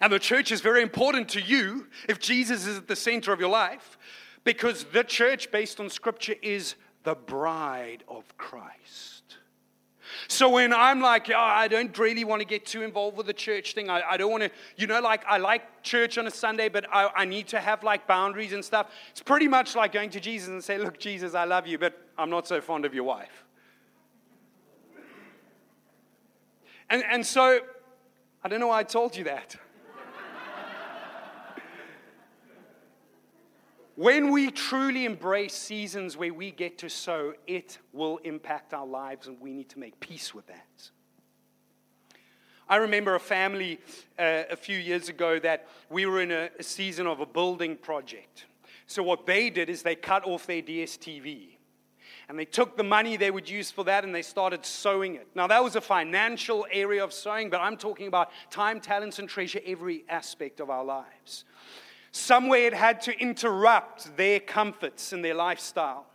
And 0.00 0.12
the 0.12 0.18
church 0.18 0.50
is 0.50 0.60
very 0.60 0.82
important 0.82 1.28
to 1.30 1.40
you 1.40 1.88
if 2.08 2.18
Jesus 2.18 2.66
is 2.66 2.78
at 2.78 2.88
the 2.88 2.96
center 2.96 3.32
of 3.32 3.40
your 3.40 3.50
life, 3.50 3.98
because 4.42 4.84
the 4.84 5.04
church, 5.04 5.50
based 5.50 5.78
on 5.78 5.90
scripture, 5.90 6.34
is 6.42 6.74
the 7.02 7.14
bride 7.14 8.02
of 8.08 8.36
Christ. 8.36 9.38
So 10.28 10.48
when 10.48 10.72
I'm 10.72 11.00
like, 11.00 11.30
oh, 11.30 11.36
I 11.36 11.68
don't 11.68 11.96
really 11.98 12.24
want 12.24 12.40
to 12.40 12.46
get 12.46 12.66
too 12.66 12.82
involved 12.82 13.16
with 13.16 13.26
the 13.26 13.32
church 13.32 13.74
thing, 13.74 13.90
I, 13.90 14.02
I 14.02 14.16
don't 14.16 14.30
want 14.30 14.42
to, 14.42 14.50
you 14.76 14.86
know, 14.86 15.00
like 15.00 15.24
I 15.26 15.38
like 15.38 15.82
church 15.82 16.18
on 16.18 16.26
a 16.26 16.30
Sunday, 16.30 16.68
but 16.68 16.86
I, 16.92 17.10
I 17.14 17.24
need 17.24 17.48
to 17.48 17.60
have 17.60 17.82
like 17.82 18.06
boundaries 18.06 18.52
and 18.52 18.64
stuff. 18.64 18.90
It's 19.10 19.22
pretty 19.22 19.48
much 19.48 19.74
like 19.74 19.92
going 19.92 20.10
to 20.10 20.20
Jesus 20.20 20.48
and 20.48 20.62
say, 20.62 20.78
look, 20.78 20.98
Jesus, 20.98 21.34
I 21.34 21.44
love 21.44 21.66
you, 21.66 21.78
but 21.78 21.98
I'm 22.16 22.30
not 22.30 22.46
so 22.46 22.60
fond 22.60 22.84
of 22.84 22.94
your 22.94 23.04
wife. 23.04 23.44
And, 26.90 27.02
and 27.10 27.26
so, 27.26 27.60
I 28.42 28.48
don't 28.48 28.60
know 28.60 28.68
why 28.68 28.80
I 28.80 28.84
told 28.84 29.16
you 29.16 29.24
that. 29.24 29.56
When 33.96 34.32
we 34.32 34.50
truly 34.50 35.04
embrace 35.04 35.54
seasons 35.54 36.16
where 36.16 36.34
we 36.34 36.50
get 36.50 36.78
to 36.78 36.90
sow, 36.90 37.34
it 37.46 37.78
will 37.92 38.18
impact 38.18 38.74
our 38.74 38.86
lives, 38.86 39.28
and 39.28 39.40
we 39.40 39.52
need 39.52 39.68
to 39.68 39.78
make 39.78 40.00
peace 40.00 40.34
with 40.34 40.46
that. 40.48 40.90
I 42.68 42.76
remember 42.76 43.14
a 43.14 43.20
family 43.20 43.78
uh, 44.18 44.44
a 44.50 44.56
few 44.56 44.78
years 44.78 45.08
ago 45.08 45.38
that 45.40 45.68
we 45.90 46.06
were 46.06 46.20
in 46.20 46.32
a, 46.32 46.50
a 46.58 46.62
season 46.62 47.06
of 47.06 47.20
a 47.20 47.26
building 47.26 47.76
project. 47.76 48.46
So, 48.88 49.02
what 49.02 49.26
they 49.26 49.48
did 49.48 49.70
is 49.70 49.82
they 49.82 49.94
cut 49.94 50.26
off 50.26 50.46
their 50.46 50.62
DSTV. 50.62 51.50
And 52.28 52.38
they 52.38 52.46
took 52.46 52.76
the 52.78 52.82
money 52.82 53.18
they 53.18 53.30
would 53.30 53.48
use 53.50 53.70
for 53.70 53.84
that 53.84 54.02
and 54.02 54.14
they 54.14 54.22
started 54.22 54.64
sowing 54.64 55.16
it. 55.16 55.28
Now, 55.34 55.46
that 55.46 55.62
was 55.62 55.76
a 55.76 55.80
financial 55.80 56.66
area 56.72 57.04
of 57.04 57.12
sowing, 57.12 57.50
but 57.50 57.60
I'm 57.60 57.76
talking 57.76 58.06
about 58.06 58.30
time, 58.50 58.80
talents, 58.80 59.18
and 59.18 59.28
treasure, 59.28 59.60
every 59.66 60.04
aspect 60.08 60.60
of 60.60 60.70
our 60.70 60.84
lives. 60.84 61.44
Somewhere 62.14 62.68
it 62.68 62.74
had 62.74 63.00
to 63.02 63.18
interrupt 63.18 64.16
their 64.16 64.38
comforts 64.38 65.12
and 65.12 65.24
their 65.24 65.34
lifestyle. 65.34 66.06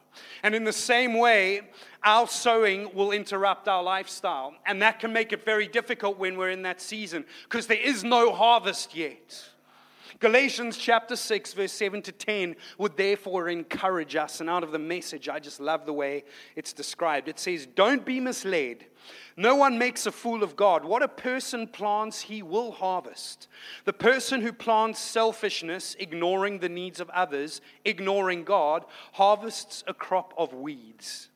And 0.43 0.55
in 0.55 0.63
the 0.63 0.71
same 0.71 1.17
way, 1.17 1.63
our 2.05 2.25
sowing 2.25 2.95
will 2.95 3.11
interrupt 3.11 3.67
our 3.67 3.83
lifestyle. 3.83 4.53
And 4.65 4.81
that 4.81 5.01
can 5.01 5.11
make 5.11 5.33
it 5.33 5.43
very 5.43 5.67
difficult 5.67 6.17
when 6.17 6.37
we're 6.37 6.51
in 6.51 6.61
that 6.61 6.79
season 6.79 7.25
because 7.43 7.67
there 7.67 7.81
is 7.81 8.05
no 8.05 8.31
harvest 8.31 8.95
yet. 8.95 9.43
Galatians 10.21 10.77
chapter 10.77 11.17
6, 11.17 11.51
verse 11.53 11.73
7 11.73 12.01
to 12.03 12.13
10 12.13 12.55
would 12.77 12.95
therefore 12.95 13.49
encourage 13.49 14.15
us. 14.15 14.39
And 14.39 14.49
out 14.49 14.63
of 14.63 14.71
the 14.71 14.79
message, 14.79 15.27
I 15.27 15.39
just 15.39 15.59
love 15.59 15.85
the 15.85 15.91
way 15.91 16.23
it's 16.55 16.71
described. 16.71 17.27
It 17.27 17.39
says, 17.39 17.65
Don't 17.65 18.05
be 18.05 18.21
misled. 18.21 18.85
No 19.37 19.55
one 19.55 19.77
makes 19.77 20.05
a 20.05 20.11
fool 20.11 20.43
of 20.43 20.55
God. 20.55 20.83
What 20.83 21.01
a 21.01 21.07
person 21.07 21.67
plants, 21.67 22.21
he 22.21 22.41
will 22.41 22.71
harvest. 22.71 23.47
The 23.85 23.93
person 23.93 24.41
who 24.41 24.51
plants 24.51 24.99
selfishness, 24.99 25.95
ignoring 25.97 26.59
the 26.59 26.69
needs 26.69 26.99
of 26.99 27.09
others, 27.11 27.61
ignoring 27.85 28.43
God, 28.43 28.85
harvests 29.13 29.83
a 29.87 29.93
crop 29.93 30.33
of 30.37 30.53
weeds. 30.53 31.29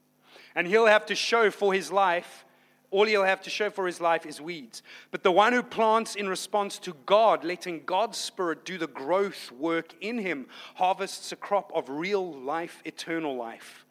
And 0.56 0.68
he'll 0.68 0.86
have 0.86 1.06
to 1.08 1.16
show 1.16 1.50
for 1.50 1.74
his 1.74 1.92
life, 1.92 2.46
all 2.94 3.06
he'll 3.06 3.24
have 3.24 3.42
to 3.42 3.50
show 3.50 3.72
for 3.72 3.88
his 3.88 4.00
life 4.00 4.24
is 4.24 4.40
weeds. 4.40 4.84
But 5.10 5.24
the 5.24 5.32
one 5.32 5.52
who 5.52 5.64
plants 5.64 6.14
in 6.14 6.30
response 6.30 6.78
to 6.80 6.96
God, 7.08 7.44
letting 7.44 7.86
God's 7.86 8.20
Spirit 8.20 8.66
do 8.66 8.78
the 8.78 8.86
growth 8.86 9.52
work 9.52 9.96
in 10.00 10.20
him, 10.20 10.46
harvests 10.76 11.32
a 11.32 11.36
crop 11.36 11.72
of 11.74 11.90
real 11.90 12.32
life, 12.34 12.84
eternal 12.86 13.36
life. 13.36 13.84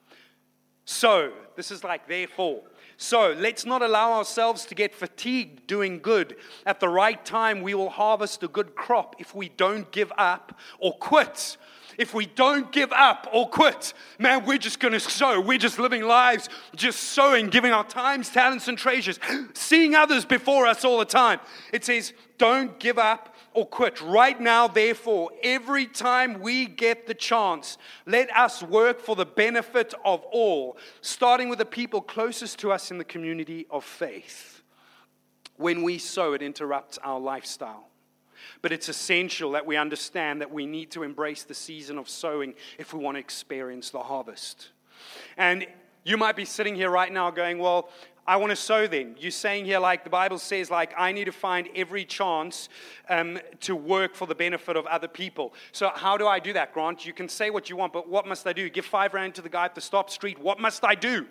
So, 0.85 1.33
this 1.57 1.71
is 1.71 1.85
like 1.85 2.09
therefore. 2.09 2.63
So 2.97 3.35
let's 3.37 3.67
not 3.67 3.83
allow 3.83 4.13
ourselves 4.13 4.65
to 4.67 4.75
get 4.75 4.95
fatigued 4.95 5.67
doing 5.67 5.99
good. 5.99 6.37
At 6.65 6.79
the 6.79 6.89
right 6.89 7.23
time, 7.25 7.63
we 7.63 7.75
will 7.75 7.91
harvest 7.91 8.43
a 8.43 8.49
good 8.49 8.77
crop 8.77 9.17
if 9.19 9.35
we 9.35 9.49
don't 9.49 9.91
give 9.91 10.13
up 10.17 10.57
or 10.79 10.93
quit. 10.93 11.57
If 11.99 12.15
we 12.15 12.27
don't 12.27 12.73
give 12.73 12.93
up 12.93 13.29
or 13.33 13.49
quit, 13.49 13.93
man, 14.19 14.47
we're 14.47 14.59
just 14.59 14.81
going 14.81 14.93
to 14.93 15.01
sow. 15.01 15.41
We're 15.41 15.59
just 15.59 15.79
living 15.79 16.03
lives, 16.03 16.49
just 16.75 17.01
sowing, 17.01 17.49
giving 17.49 17.73
our 17.73 17.85
times, 17.85 18.31
talents, 18.31 18.69
and 18.69 18.79
treasures, 18.79 19.19
seeing 19.55 19.95
others 19.95 20.25
before 20.25 20.67
us 20.67 20.85
all 20.85 20.99
the 20.99 21.05
time. 21.05 21.41
It 21.73 21.85
says, 21.85 22.13
don't 22.39 22.79
give 22.79 22.99
up 22.99 23.32
or 23.55 23.67
quit. 23.67 24.01
Right 24.01 24.41
now, 24.41 24.69
therefore, 24.69 25.31
every 25.43 25.87
time 25.87 26.41
we 26.41 26.67
get 26.67 27.07
the 27.07 27.15
chance, 27.15 27.79
let 28.07 28.35
us 28.37 28.63
work 28.63 29.01
for 29.01 29.17
the 29.17 29.27
benefit 29.27 29.95
of 30.05 30.25
all, 30.33 30.77
starting 31.01 31.49
with 31.49 31.59
the 31.59 31.65
people 31.65 32.01
closest 32.01 32.59
to 32.61 32.73
us 32.73 32.91
in 32.91 32.99
the 32.99 33.05
community 33.05 33.67
of 33.71 33.85
faith. 33.85 34.63
When 35.57 35.83
we 35.83 35.99
sow, 35.99 36.33
it 36.33 36.43
interrupts 36.43 36.99
our 37.05 37.21
lifestyle. 37.21 37.89
But 38.61 38.73
it's 38.73 38.89
essential 38.89 39.53
that 39.53 39.67
we 39.67 39.77
understand 39.77 40.41
that 40.41 40.51
we 40.51 40.67
need 40.67 40.91
to 40.93 41.03
embrace 41.03 41.45
the 41.45 41.55
season 41.55 41.99
of 41.99 42.09
sowing 42.09 42.55
if 42.79 42.93
we 42.93 43.01
want 43.01 43.17
to 43.17 43.21
experience 43.21 43.91
the 43.91 44.01
harvest. 44.01 44.71
And 45.37 45.67
you 46.05 46.17
might 46.17 46.37
be 46.37 46.45
sitting 46.45 46.75
here 46.75 46.91
right 46.91 47.13
now 47.13 47.31
going, 47.31 47.59
Well, 47.59 47.89
I 48.25 48.37
want 48.37 48.51
to 48.51 48.57
sow 48.57 48.87
then. 48.87 49.17
You're 49.19 49.33
saying 49.33 49.65
here, 49.65 49.81
like 49.81 50.05
the 50.05 50.11
Bible 50.11 50.39
says, 50.39 50.71
like 50.71 50.95
I 50.97 51.11
need 51.11 51.25
to 51.25 51.33
find 51.33 51.69
every 51.75 52.05
chance 52.05 52.69
um, 53.09 53.41
to 53.61 53.75
work 53.75 54.15
for 54.15 54.27
the 54.27 54.35
benefit 54.35 54.77
of 54.77 54.87
other 54.87 55.09
people. 55.09 55.55
So 55.73 55.91
how 55.93 56.17
do 56.17 56.29
I 56.29 56.39
do 56.39 56.53
that, 56.53 56.73
Grant? 56.73 57.05
You 57.05 57.13
can 57.13 57.29
say 57.29 57.51
what 57.51 57.69
you 57.69 57.77
want, 57.77 57.93
but 57.93 58.09
what 58.09 58.27
must 58.27 58.47
I 58.47 58.53
do? 58.53 58.71
Give 58.71 58.85
five 58.85 59.13
rand 59.13 59.35
to 59.35 59.43
the 59.43 59.49
guy 59.49 59.65
at 59.65 59.75
the 59.75 59.81
stop 59.81 60.09
street. 60.09 60.39
What 60.39 60.61
must 60.61 60.85
I 60.85 60.95
do? 60.95 61.27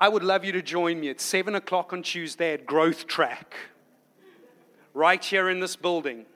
I 0.00 0.08
would 0.08 0.22
love 0.22 0.44
you 0.44 0.52
to 0.52 0.62
join 0.62 1.00
me 1.00 1.10
at 1.10 1.20
seven 1.20 1.56
o'clock 1.56 1.92
on 1.92 2.02
Tuesday 2.02 2.54
at 2.54 2.64
Growth 2.64 3.06
Track, 3.08 3.54
right 4.94 5.22
here 5.22 5.50
in 5.50 5.58
this 5.58 5.74
building, 5.74 6.26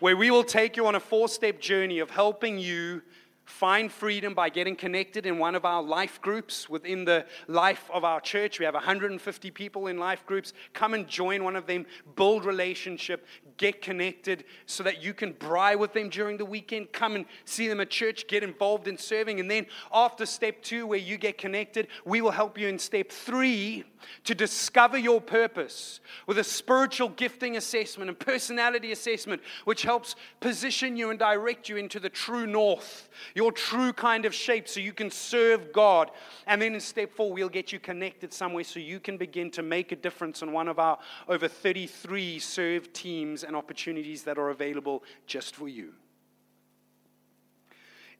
where 0.00 0.16
we 0.16 0.30
will 0.32 0.44
take 0.44 0.76
you 0.76 0.86
on 0.86 0.96
a 0.96 1.00
four-step 1.00 1.60
journey 1.60 2.00
of 2.00 2.10
helping 2.10 2.58
you 2.58 3.02
find 3.48 3.90
freedom 3.90 4.34
by 4.34 4.50
getting 4.50 4.76
connected 4.76 5.24
in 5.24 5.38
one 5.38 5.54
of 5.54 5.64
our 5.64 5.82
life 5.82 6.20
groups 6.20 6.68
within 6.68 7.04
the 7.04 7.24
life 7.46 7.90
of 7.92 8.04
our 8.04 8.20
church. 8.20 8.58
We 8.58 8.66
have 8.66 8.74
150 8.74 9.50
people 9.52 9.86
in 9.86 9.98
life 9.98 10.24
groups. 10.26 10.52
Come 10.74 10.92
and 10.92 11.08
join 11.08 11.42
one 11.42 11.56
of 11.56 11.66
them, 11.66 11.86
build 12.14 12.44
relationship, 12.44 13.26
get 13.58 13.82
connected 13.82 14.44
so 14.66 14.82
that 14.84 15.02
you 15.02 15.12
can 15.12 15.34
braai 15.34 15.78
with 15.78 15.92
them 15.92 16.08
during 16.08 16.38
the 16.38 16.44
weekend. 16.44 16.92
Come 16.92 17.16
and 17.16 17.26
see 17.44 17.68
them 17.68 17.80
at 17.80 17.90
church, 17.90 18.26
get 18.26 18.42
involved 18.42 18.88
in 18.88 18.96
serving. 18.96 19.40
And 19.40 19.50
then 19.50 19.66
after 19.92 20.24
step 20.24 20.62
two, 20.62 20.86
where 20.86 20.98
you 20.98 21.18
get 21.18 21.36
connected, 21.36 21.88
we 22.04 22.20
will 22.20 22.30
help 22.30 22.56
you 22.56 22.68
in 22.68 22.78
step 22.78 23.10
three 23.10 23.84
to 24.24 24.34
discover 24.34 24.96
your 24.96 25.20
purpose 25.20 26.00
with 26.26 26.38
a 26.38 26.44
spiritual 26.44 27.08
gifting 27.08 27.56
assessment 27.56 28.08
and 28.08 28.18
personality 28.18 28.92
assessment, 28.92 29.42
which 29.64 29.82
helps 29.82 30.16
position 30.40 30.96
you 30.96 31.10
and 31.10 31.18
direct 31.18 31.68
you 31.68 31.76
into 31.76 32.00
the 32.00 32.08
true 32.08 32.46
north, 32.46 33.08
your 33.34 33.52
true 33.52 33.92
kind 33.92 34.24
of 34.24 34.34
shape, 34.34 34.68
so 34.68 34.80
you 34.80 34.92
can 34.92 35.10
serve 35.10 35.72
God. 35.72 36.10
And 36.46 36.60
then 36.60 36.74
in 36.74 36.80
step 36.80 37.12
four, 37.12 37.32
we'll 37.32 37.48
get 37.48 37.72
you 37.72 37.78
connected 37.78 38.32
somewhere 38.32 38.64
so 38.64 38.78
you 38.78 39.00
can 39.00 39.16
begin 39.16 39.50
to 39.52 39.62
make 39.62 39.92
a 39.92 39.96
difference 39.96 40.42
in 40.42 40.52
one 40.52 40.68
of 40.68 40.78
our 40.78 40.98
over 41.28 41.48
33 41.48 42.38
serve 42.38 42.92
teams 42.92 43.44
and 43.48 43.56
opportunities 43.56 44.24
that 44.24 44.38
are 44.38 44.50
available 44.50 45.02
just 45.26 45.56
for 45.56 45.68
you. 45.68 45.94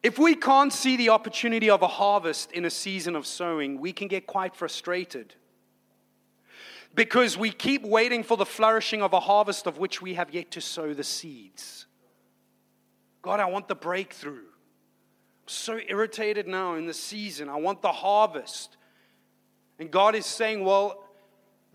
If 0.03 0.19
we 0.19 0.35
can't 0.35 0.73
see 0.73 0.97
the 0.97 1.11
opportunity 1.11 1.69
of 1.69 1.83
a 1.83 1.87
harvest 1.87 2.51
in 2.53 2.65
a 2.65 2.71
season 2.71 3.15
of 3.15 3.27
sowing, 3.27 3.79
we 3.79 3.93
can 3.93 4.09
get 4.09 4.27
quite 4.27 4.57
frustrated 4.57 5.35
because 6.95 7.37
we 7.37 7.51
keep 7.51 7.85
waiting 7.85 8.23
for 8.23 8.39
the 8.39 8.47
flourishing 8.47 9.03
of 9.03 9.13
a 9.13 9.21
harvest 9.21 9.67
of 9.67 9.77
which 9.77 10.01
we 10.01 10.15
have 10.15 10.33
yet 10.33 10.51
to 10.53 10.63
sow 10.63 10.95
the 10.95 11.05
seeds. 11.05 11.87
God, 13.21 13.39
I 13.39 13.47
want 13.47 13.69
the 13.69 13.75
breakthrough. 13.75 14.39
I'm 14.39 15.49
so 15.49 15.79
irritated 15.89 16.49
now 16.49 16.75
in 16.77 16.87
the 16.87 16.95
season. 16.95 17.51
I 17.51 17.57
want 17.57 17.83
the 17.83 17.93
harvest. 17.93 18.79
And 19.79 19.91
God 19.91 20.15
is 20.15 20.25
saying, 20.25 20.65
Well, 20.65 21.05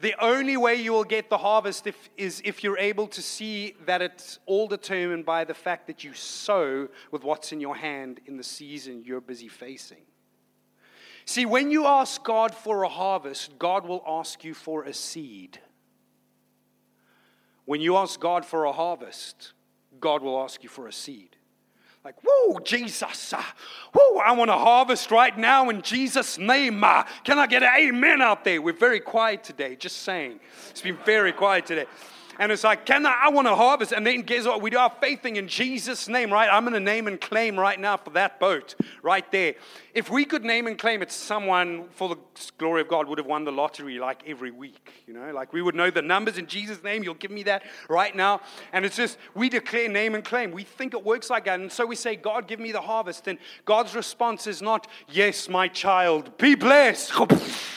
the 0.03 0.13
only 0.21 0.57
way 0.57 0.75
you 0.75 0.91
will 0.91 1.05
get 1.05 1.29
the 1.29 1.37
harvest 1.37 1.87
if, 1.87 2.09
is 2.17 2.41
if 2.43 2.61
you're 2.61 2.77
able 2.77 3.07
to 3.07 3.21
see 3.21 3.73
that 3.85 4.01
it's 4.01 4.37
all 4.45 4.67
determined 4.67 5.25
by 5.25 5.45
the 5.45 5.53
fact 5.53 5.87
that 5.87 6.03
you 6.03 6.13
sow 6.13 6.89
with 7.09 7.23
what's 7.23 7.53
in 7.53 7.61
your 7.61 7.77
hand 7.77 8.19
in 8.25 8.35
the 8.35 8.43
season 8.43 9.01
you're 9.05 9.21
busy 9.21 9.47
facing. 9.47 10.03
See, 11.23 11.45
when 11.45 11.71
you 11.71 11.85
ask 11.85 12.21
God 12.21 12.53
for 12.53 12.83
a 12.83 12.89
harvest, 12.89 13.57
God 13.57 13.87
will 13.87 14.03
ask 14.05 14.43
you 14.43 14.53
for 14.53 14.83
a 14.83 14.93
seed. 14.93 15.61
When 17.63 17.79
you 17.79 17.95
ask 17.95 18.19
God 18.19 18.45
for 18.45 18.65
a 18.65 18.73
harvest, 18.73 19.53
God 20.01 20.21
will 20.21 20.43
ask 20.43 20.63
you 20.63 20.69
for 20.69 20.85
a 20.85 20.91
seed. 20.91 21.37
Like, 22.03 22.15
whoa, 22.21 22.59
Jesus. 22.59 23.31
Uh, 23.31 23.41
whoa, 23.93 24.19
I 24.19 24.33
want 24.33 24.49
to 24.49 24.57
harvest 24.57 25.09
right 25.09 25.37
now 25.37 25.69
in 25.69 25.81
Jesus' 25.81 26.37
name. 26.37 26.83
Uh, 26.83 27.03
can 27.23 27.39
I 27.39 27.47
get 27.47 27.63
an 27.63 27.69
amen 27.79 28.21
out 28.21 28.43
there? 28.43 28.61
We're 28.61 28.73
very 28.73 28.99
quiet 28.99 29.41
today, 29.41 29.77
just 29.77 29.99
saying. 29.99 30.41
It's 30.69 30.81
been 30.81 30.97
very 31.05 31.31
quiet 31.31 31.65
today. 31.65 31.85
And 32.39 32.51
it's 32.51 32.63
like, 32.63 32.85
can 32.85 33.05
I? 33.05 33.23
I 33.23 33.29
want 33.29 33.47
to 33.47 33.55
harvest. 33.55 33.91
And 33.91 34.05
then 34.05 34.21
guess 34.21 34.45
what? 34.45 34.61
We 34.61 34.69
do 34.69 34.77
our 34.77 34.91
faith 35.01 35.21
thing 35.21 35.35
in 35.35 35.47
Jesus' 35.47 36.07
name, 36.07 36.31
right? 36.31 36.49
I'm 36.51 36.63
going 36.63 36.73
to 36.73 36.79
name 36.79 37.07
and 37.07 37.19
claim 37.19 37.59
right 37.59 37.79
now 37.79 37.97
for 37.97 38.09
that 38.11 38.39
boat 38.39 38.75
right 39.01 39.29
there. 39.31 39.55
If 39.93 40.09
we 40.09 40.25
could 40.25 40.43
name 40.43 40.67
and 40.67 40.77
claim 40.77 41.01
it, 41.01 41.11
someone 41.11 41.85
for 41.91 42.09
the 42.09 42.17
glory 42.57 42.81
of 42.81 42.87
God 42.87 43.07
would 43.07 43.19
have 43.19 43.27
won 43.27 43.43
the 43.43 43.51
lottery 43.51 43.99
like 43.99 44.23
every 44.25 44.51
week, 44.51 44.89
you 45.07 45.13
know? 45.13 45.31
Like 45.31 45.53
we 45.53 45.61
would 45.61 45.75
know 45.75 45.91
the 45.91 46.01
numbers 46.01 46.37
in 46.37 46.47
Jesus' 46.47 46.83
name. 46.83 47.03
You'll 47.03 47.13
give 47.13 47.31
me 47.31 47.43
that 47.43 47.63
right 47.89 48.15
now. 48.15 48.41
And 48.71 48.85
it's 48.85 48.95
just, 48.95 49.17
we 49.35 49.49
declare 49.49 49.87
name 49.87 50.15
and 50.15 50.23
claim. 50.23 50.51
We 50.51 50.63
think 50.63 50.93
it 50.93 51.03
works 51.03 51.29
like 51.29 51.45
that. 51.45 51.59
And 51.59 51.71
so 51.71 51.85
we 51.85 51.95
say, 51.95 52.15
God, 52.15 52.47
give 52.47 52.59
me 52.59 52.71
the 52.71 52.81
harvest. 52.81 53.27
And 53.27 53.37
God's 53.65 53.95
response 53.95 54.47
is 54.47 54.61
not, 54.61 54.87
yes, 55.09 55.47
my 55.47 55.67
child, 55.67 56.37
be 56.37 56.55
blessed. 56.55 57.13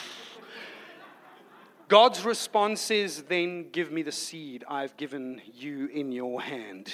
God's 1.89 2.25
response 2.25 2.91
is 2.91 3.23
then 3.23 3.71
give 3.71 3.93
me 3.93 4.03
the 4.03 4.11
seed 4.11 4.65
I've 4.69 4.97
given 4.97 5.41
you 5.55 5.87
in 5.87 6.11
your 6.11 6.41
hand. 6.43 6.93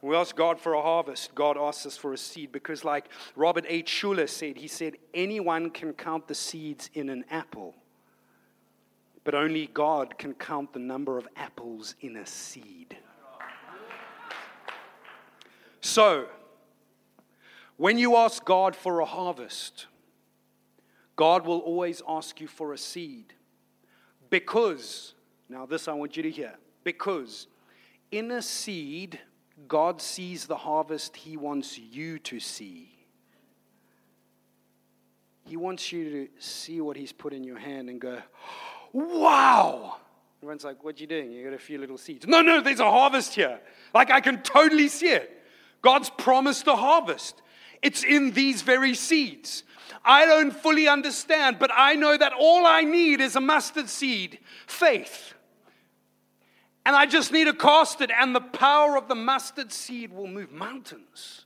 We 0.00 0.16
ask 0.16 0.34
God 0.34 0.58
for 0.58 0.72
a 0.72 0.80
harvest. 0.80 1.34
God 1.34 1.58
asks 1.58 1.84
us 1.84 1.96
for 1.98 2.14
a 2.14 2.16
seed 2.16 2.50
because, 2.50 2.84
like 2.84 3.10
Robert 3.36 3.66
H. 3.68 3.90
Schuller 3.90 4.26
said, 4.26 4.56
he 4.56 4.66
said, 4.66 4.94
anyone 5.12 5.68
can 5.68 5.92
count 5.92 6.26
the 6.26 6.34
seeds 6.34 6.88
in 6.94 7.10
an 7.10 7.26
apple, 7.30 7.74
but 9.24 9.34
only 9.34 9.66
God 9.74 10.16
can 10.16 10.32
count 10.32 10.72
the 10.72 10.78
number 10.78 11.18
of 11.18 11.28
apples 11.36 11.94
in 12.00 12.16
a 12.16 12.26
seed. 12.26 12.96
So, 15.82 16.28
when 17.76 17.98
you 17.98 18.16
ask 18.16 18.42
God 18.42 18.74
for 18.74 19.00
a 19.00 19.04
harvest, 19.04 19.86
God 21.14 21.46
will 21.46 21.58
always 21.58 22.00
ask 22.08 22.40
you 22.40 22.48
for 22.48 22.72
a 22.72 22.78
seed. 22.78 23.34
Because, 24.30 25.14
now 25.48 25.66
this 25.66 25.88
I 25.88 25.92
want 25.92 26.16
you 26.16 26.22
to 26.22 26.30
hear, 26.30 26.54
because 26.84 27.46
in 28.10 28.30
a 28.30 28.42
seed, 28.42 29.18
God 29.66 30.00
sees 30.00 30.46
the 30.46 30.56
harvest 30.56 31.16
He 31.16 31.36
wants 31.36 31.78
you 31.78 32.18
to 32.20 32.40
see. 32.40 32.94
He 35.46 35.56
wants 35.56 35.92
you 35.92 36.10
to 36.10 36.28
see 36.38 36.80
what 36.80 36.96
He's 36.96 37.12
put 37.12 37.32
in 37.32 37.42
your 37.42 37.58
hand 37.58 37.88
and 37.88 38.00
go, 38.00 38.18
wow! 38.92 39.96
Everyone's 40.40 40.64
like, 40.64 40.84
what 40.84 40.96
are 40.96 41.00
you 41.00 41.06
doing? 41.06 41.32
You 41.32 41.44
got 41.44 41.52
a 41.52 41.58
few 41.58 41.78
little 41.78 41.98
seeds. 41.98 42.26
No, 42.26 42.42
no, 42.42 42.60
there's 42.60 42.80
a 42.80 42.90
harvest 42.90 43.34
here. 43.34 43.58
Like 43.92 44.10
I 44.10 44.20
can 44.20 44.42
totally 44.42 44.88
see 44.88 45.08
it. 45.08 45.42
God's 45.82 46.10
promised 46.10 46.66
a 46.66 46.76
harvest. 46.76 47.42
It's 47.82 48.04
in 48.04 48.32
these 48.32 48.62
very 48.62 48.94
seeds. 48.94 49.62
I 50.04 50.26
don't 50.26 50.52
fully 50.52 50.88
understand, 50.88 51.58
but 51.58 51.70
I 51.74 51.94
know 51.94 52.16
that 52.16 52.32
all 52.32 52.66
I 52.66 52.82
need 52.82 53.20
is 53.20 53.36
a 53.36 53.40
mustard 53.40 53.88
seed 53.88 54.38
faith. 54.66 55.34
And 56.86 56.96
I 56.96 57.04
just 57.04 57.32
need 57.32 57.44
to 57.44 57.52
cast 57.52 58.00
it, 58.00 58.10
and 58.10 58.34
the 58.34 58.40
power 58.40 58.96
of 58.96 59.08
the 59.08 59.14
mustard 59.14 59.72
seed 59.72 60.12
will 60.12 60.26
move 60.26 60.50
mountains. 60.50 61.44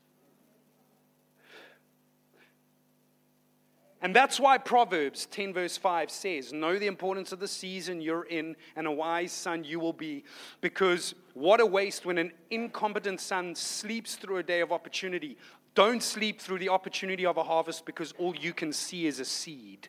And 4.02 4.14
that's 4.14 4.40
why 4.40 4.58
Proverbs 4.58 5.26
10, 5.26 5.54
verse 5.54 5.76
5 5.76 6.10
says, 6.10 6.52
Know 6.52 6.76
the 6.76 6.88
importance 6.88 7.30
of 7.30 7.38
the 7.38 7.46
season 7.46 8.00
you're 8.00 8.24
in, 8.24 8.56
and 8.74 8.88
a 8.88 8.90
wise 8.90 9.30
son 9.30 9.62
you 9.62 9.78
will 9.78 9.92
be. 9.92 10.24
Because 10.60 11.14
what 11.34 11.60
a 11.60 11.66
waste 11.66 12.04
when 12.04 12.18
an 12.18 12.32
incompetent 12.50 13.20
son 13.20 13.54
sleeps 13.54 14.16
through 14.16 14.38
a 14.38 14.42
day 14.42 14.60
of 14.60 14.72
opportunity. 14.72 15.36
Don't 15.74 16.02
sleep 16.02 16.40
through 16.40 16.58
the 16.58 16.68
opportunity 16.68 17.24
of 17.24 17.36
a 17.36 17.42
harvest 17.42 17.86
because 17.86 18.12
all 18.18 18.34
you 18.36 18.52
can 18.52 18.72
see 18.72 19.06
is 19.06 19.20
a 19.20 19.24
seed. 19.24 19.88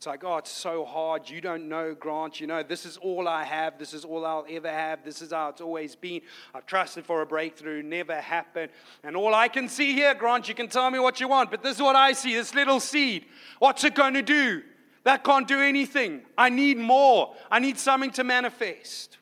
It's 0.00 0.06
like, 0.06 0.24
oh, 0.24 0.38
it's 0.38 0.50
so 0.50 0.86
hard. 0.86 1.28
You 1.28 1.42
don't 1.42 1.68
know, 1.68 1.94
Grant. 1.94 2.40
You 2.40 2.46
know, 2.46 2.62
this 2.62 2.86
is 2.86 2.96
all 2.96 3.28
I 3.28 3.44
have. 3.44 3.78
This 3.78 3.92
is 3.92 4.02
all 4.02 4.24
I'll 4.24 4.46
ever 4.48 4.70
have. 4.70 5.04
This 5.04 5.20
is 5.20 5.30
how 5.30 5.50
it's 5.50 5.60
always 5.60 5.94
been. 5.94 6.22
I've 6.54 6.64
trusted 6.64 7.04
for 7.04 7.20
a 7.20 7.26
breakthrough, 7.26 7.82
never 7.82 8.18
happened. 8.18 8.72
And 9.04 9.14
all 9.14 9.34
I 9.34 9.48
can 9.48 9.68
see 9.68 9.92
here, 9.92 10.14
Grant, 10.14 10.48
you 10.48 10.54
can 10.54 10.68
tell 10.68 10.90
me 10.90 10.98
what 10.98 11.20
you 11.20 11.28
want, 11.28 11.50
but 11.50 11.62
this 11.62 11.76
is 11.76 11.82
what 11.82 11.96
I 11.96 12.12
see 12.12 12.34
this 12.34 12.54
little 12.54 12.80
seed. 12.80 13.26
What's 13.58 13.84
it 13.84 13.94
going 13.94 14.14
to 14.14 14.22
do? 14.22 14.62
That 15.04 15.22
can't 15.22 15.46
do 15.46 15.60
anything. 15.60 16.22
I 16.36 16.48
need 16.48 16.78
more. 16.78 17.34
I 17.50 17.58
need 17.58 17.78
something 17.78 18.10
to 18.12 18.24
manifest. 18.24 19.18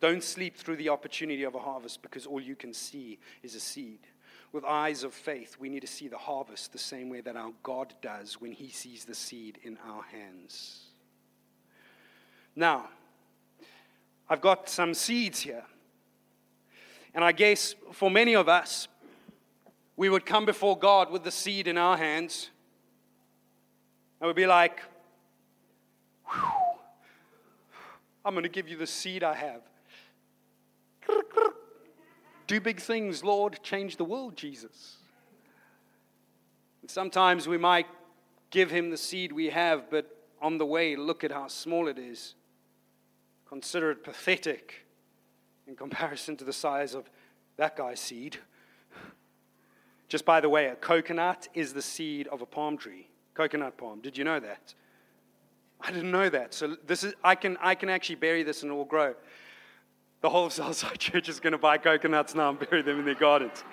Don't 0.00 0.22
sleep 0.22 0.56
through 0.56 0.76
the 0.76 0.90
opportunity 0.90 1.42
of 1.42 1.54
a 1.54 1.58
harvest 1.58 2.02
because 2.02 2.26
all 2.26 2.40
you 2.40 2.54
can 2.54 2.72
see 2.72 3.18
is 3.42 3.54
a 3.54 3.60
seed. 3.60 4.00
With 4.52 4.64
eyes 4.64 5.02
of 5.02 5.12
faith, 5.12 5.56
we 5.58 5.68
need 5.68 5.80
to 5.80 5.86
see 5.86 6.08
the 6.08 6.16
harvest 6.16 6.72
the 6.72 6.78
same 6.78 7.10
way 7.10 7.20
that 7.20 7.36
our 7.36 7.52
God 7.62 7.94
does 8.00 8.40
when 8.40 8.52
He 8.52 8.70
sees 8.70 9.04
the 9.04 9.14
seed 9.14 9.58
in 9.62 9.76
our 9.86 10.02
hands. 10.02 10.84
Now, 12.54 12.88
I've 14.28 14.40
got 14.40 14.68
some 14.68 14.94
seeds 14.94 15.40
here. 15.40 15.64
And 17.14 17.24
I 17.24 17.32
guess 17.32 17.74
for 17.92 18.10
many 18.10 18.34
of 18.36 18.48
us, 18.48 18.88
we 19.96 20.08
would 20.08 20.24
come 20.24 20.46
before 20.46 20.78
God 20.78 21.10
with 21.10 21.24
the 21.24 21.30
seed 21.30 21.66
in 21.66 21.76
our 21.76 21.96
hands. 21.96 22.50
And 24.20 24.28
we'd 24.28 24.36
be 24.36 24.46
like, 24.46 24.80
I'm 28.24 28.34
going 28.34 28.44
to 28.44 28.48
give 28.48 28.68
you 28.68 28.76
the 28.76 28.86
seed 28.86 29.24
I 29.24 29.34
have. 29.34 29.62
Do 32.48 32.60
big 32.60 32.80
things, 32.80 33.22
Lord. 33.22 33.60
Change 33.62 33.98
the 33.98 34.04
world, 34.04 34.34
Jesus. 34.34 34.96
And 36.80 36.90
sometimes 36.90 37.46
we 37.46 37.58
might 37.58 37.86
give 38.50 38.70
him 38.70 38.88
the 38.88 38.96
seed 38.96 39.32
we 39.32 39.50
have, 39.50 39.90
but 39.90 40.16
on 40.40 40.56
the 40.56 40.64
way, 40.64 40.96
look 40.96 41.22
at 41.22 41.30
how 41.30 41.48
small 41.48 41.88
it 41.88 41.98
is. 41.98 42.34
Consider 43.46 43.90
it 43.90 44.02
pathetic 44.02 44.86
in 45.66 45.76
comparison 45.76 46.38
to 46.38 46.44
the 46.44 46.52
size 46.52 46.94
of 46.94 47.10
that 47.58 47.76
guy's 47.76 48.00
seed. 48.00 48.38
Just 50.08 50.24
by 50.24 50.40
the 50.40 50.48
way, 50.48 50.68
a 50.68 50.74
coconut 50.74 51.48
is 51.52 51.74
the 51.74 51.82
seed 51.82 52.28
of 52.28 52.40
a 52.40 52.46
palm 52.46 52.78
tree. 52.78 53.08
Coconut 53.34 53.76
palm. 53.76 54.00
Did 54.00 54.16
you 54.16 54.24
know 54.24 54.40
that? 54.40 54.74
I 55.82 55.92
didn't 55.92 56.10
know 56.10 56.30
that. 56.30 56.54
So 56.54 56.76
this 56.86 57.04
is 57.04 57.14
I 57.22 57.34
can 57.34 57.58
I 57.60 57.74
can 57.74 57.90
actually 57.90 58.16
bury 58.16 58.42
this 58.42 58.62
and 58.62 58.72
it 58.72 58.74
will 58.74 58.86
grow. 58.86 59.14
The 60.20 60.30
whole 60.30 60.46
of 60.46 60.52
Southside 60.52 60.98
Church 60.98 61.28
is 61.28 61.40
going 61.40 61.52
to 61.52 61.58
buy 61.58 61.78
coconuts 61.78 62.34
now 62.34 62.50
and 62.50 62.58
bury 62.58 62.82
them 62.82 62.98
in 62.98 63.04
their 63.04 63.14
gardens. 63.14 63.64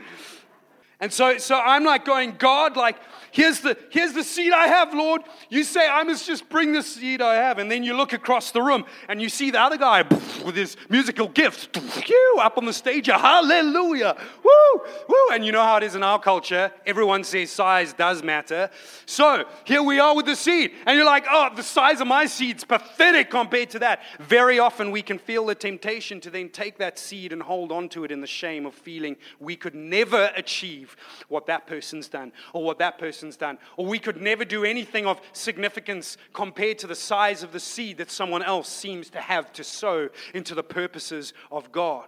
And 1.01 1.11
so, 1.11 1.37
so 1.37 1.59
I'm 1.59 1.83
like 1.83 2.05
going, 2.05 2.35
God, 2.37 2.77
like, 2.77 2.95
here's 3.31 3.59
the, 3.59 3.77
here's 3.89 4.13
the 4.13 4.23
seed 4.23 4.53
I 4.53 4.67
have, 4.67 4.93
Lord. 4.93 5.23
You 5.49 5.65
say 5.65 5.85
I 5.85 6.03
must 6.03 6.25
just 6.25 6.47
bring 6.47 6.71
the 6.71 6.81
seed 6.81 7.21
I 7.21 7.35
have. 7.35 7.59
And 7.59 7.69
then 7.69 7.83
you 7.83 7.95
look 7.95 8.13
across 8.13 8.51
the 8.51 8.61
room 8.61 8.85
and 9.09 9.21
you 9.21 9.27
see 9.27 9.51
the 9.51 9.59
other 9.59 9.77
guy 9.77 10.03
with 10.45 10.55
his 10.55 10.77
musical 10.89 11.27
gift 11.27 11.77
up 12.39 12.57
on 12.57 12.65
the 12.65 12.73
stage. 12.73 13.07
Hallelujah. 13.07 14.15
Woo, 14.43 14.81
woo. 15.09 15.29
And 15.33 15.45
you 15.45 15.51
know 15.51 15.63
how 15.63 15.77
it 15.77 15.83
is 15.83 15.95
in 15.95 16.03
our 16.03 16.19
culture. 16.19 16.71
Everyone 16.85 17.23
says 17.23 17.49
size 17.49 17.91
does 17.91 18.23
matter. 18.23 18.69
So 19.05 19.45
here 19.65 19.83
we 19.83 19.99
are 19.99 20.15
with 20.15 20.27
the 20.27 20.35
seed. 20.35 20.71
And 20.85 20.95
you're 20.95 21.05
like, 21.05 21.25
oh, 21.29 21.49
the 21.53 21.63
size 21.63 21.99
of 21.99 22.07
my 22.07 22.25
seed's 22.25 22.63
pathetic 22.63 23.29
compared 23.29 23.69
to 23.71 23.79
that. 23.79 24.01
Very 24.19 24.59
often 24.59 24.91
we 24.91 25.01
can 25.01 25.17
feel 25.17 25.45
the 25.45 25.55
temptation 25.55 26.21
to 26.21 26.29
then 26.29 26.49
take 26.49 26.77
that 26.77 26.97
seed 26.97 27.33
and 27.33 27.41
hold 27.41 27.71
on 27.71 27.89
to 27.89 28.05
it 28.05 28.11
in 28.11 28.21
the 28.21 28.27
shame 28.27 28.65
of 28.65 28.73
feeling 28.73 29.17
we 29.39 29.55
could 29.55 29.75
never 29.75 30.31
achieve 30.35 30.84
what 31.27 31.45
that 31.47 31.67
person's 31.67 32.07
done 32.07 32.31
or 32.53 32.63
what 32.63 32.79
that 32.79 32.97
person's 32.97 33.37
done. 33.37 33.57
Or 33.77 33.85
we 33.85 33.99
could 33.99 34.21
never 34.21 34.45
do 34.45 34.63
anything 34.63 35.05
of 35.05 35.21
significance 35.33 36.17
compared 36.33 36.79
to 36.79 36.87
the 36.87 36.95
size 36.95 37.43
of 37.43 37.51
the 37.51 37.59
seed 37.59 37.97
that 37.97 38.11
someone 38.11 38.43
else 38.43 38.69
seems 38.69 39.09
to 39.11 39.21
have 39.21 39.51
to 39.53 39.63
sow 39.63 40.09
into 40.33 40.55
the 40.55 40.63
purposes 40.63 41.33
of 41.51 41.71
God. 41.71 42.07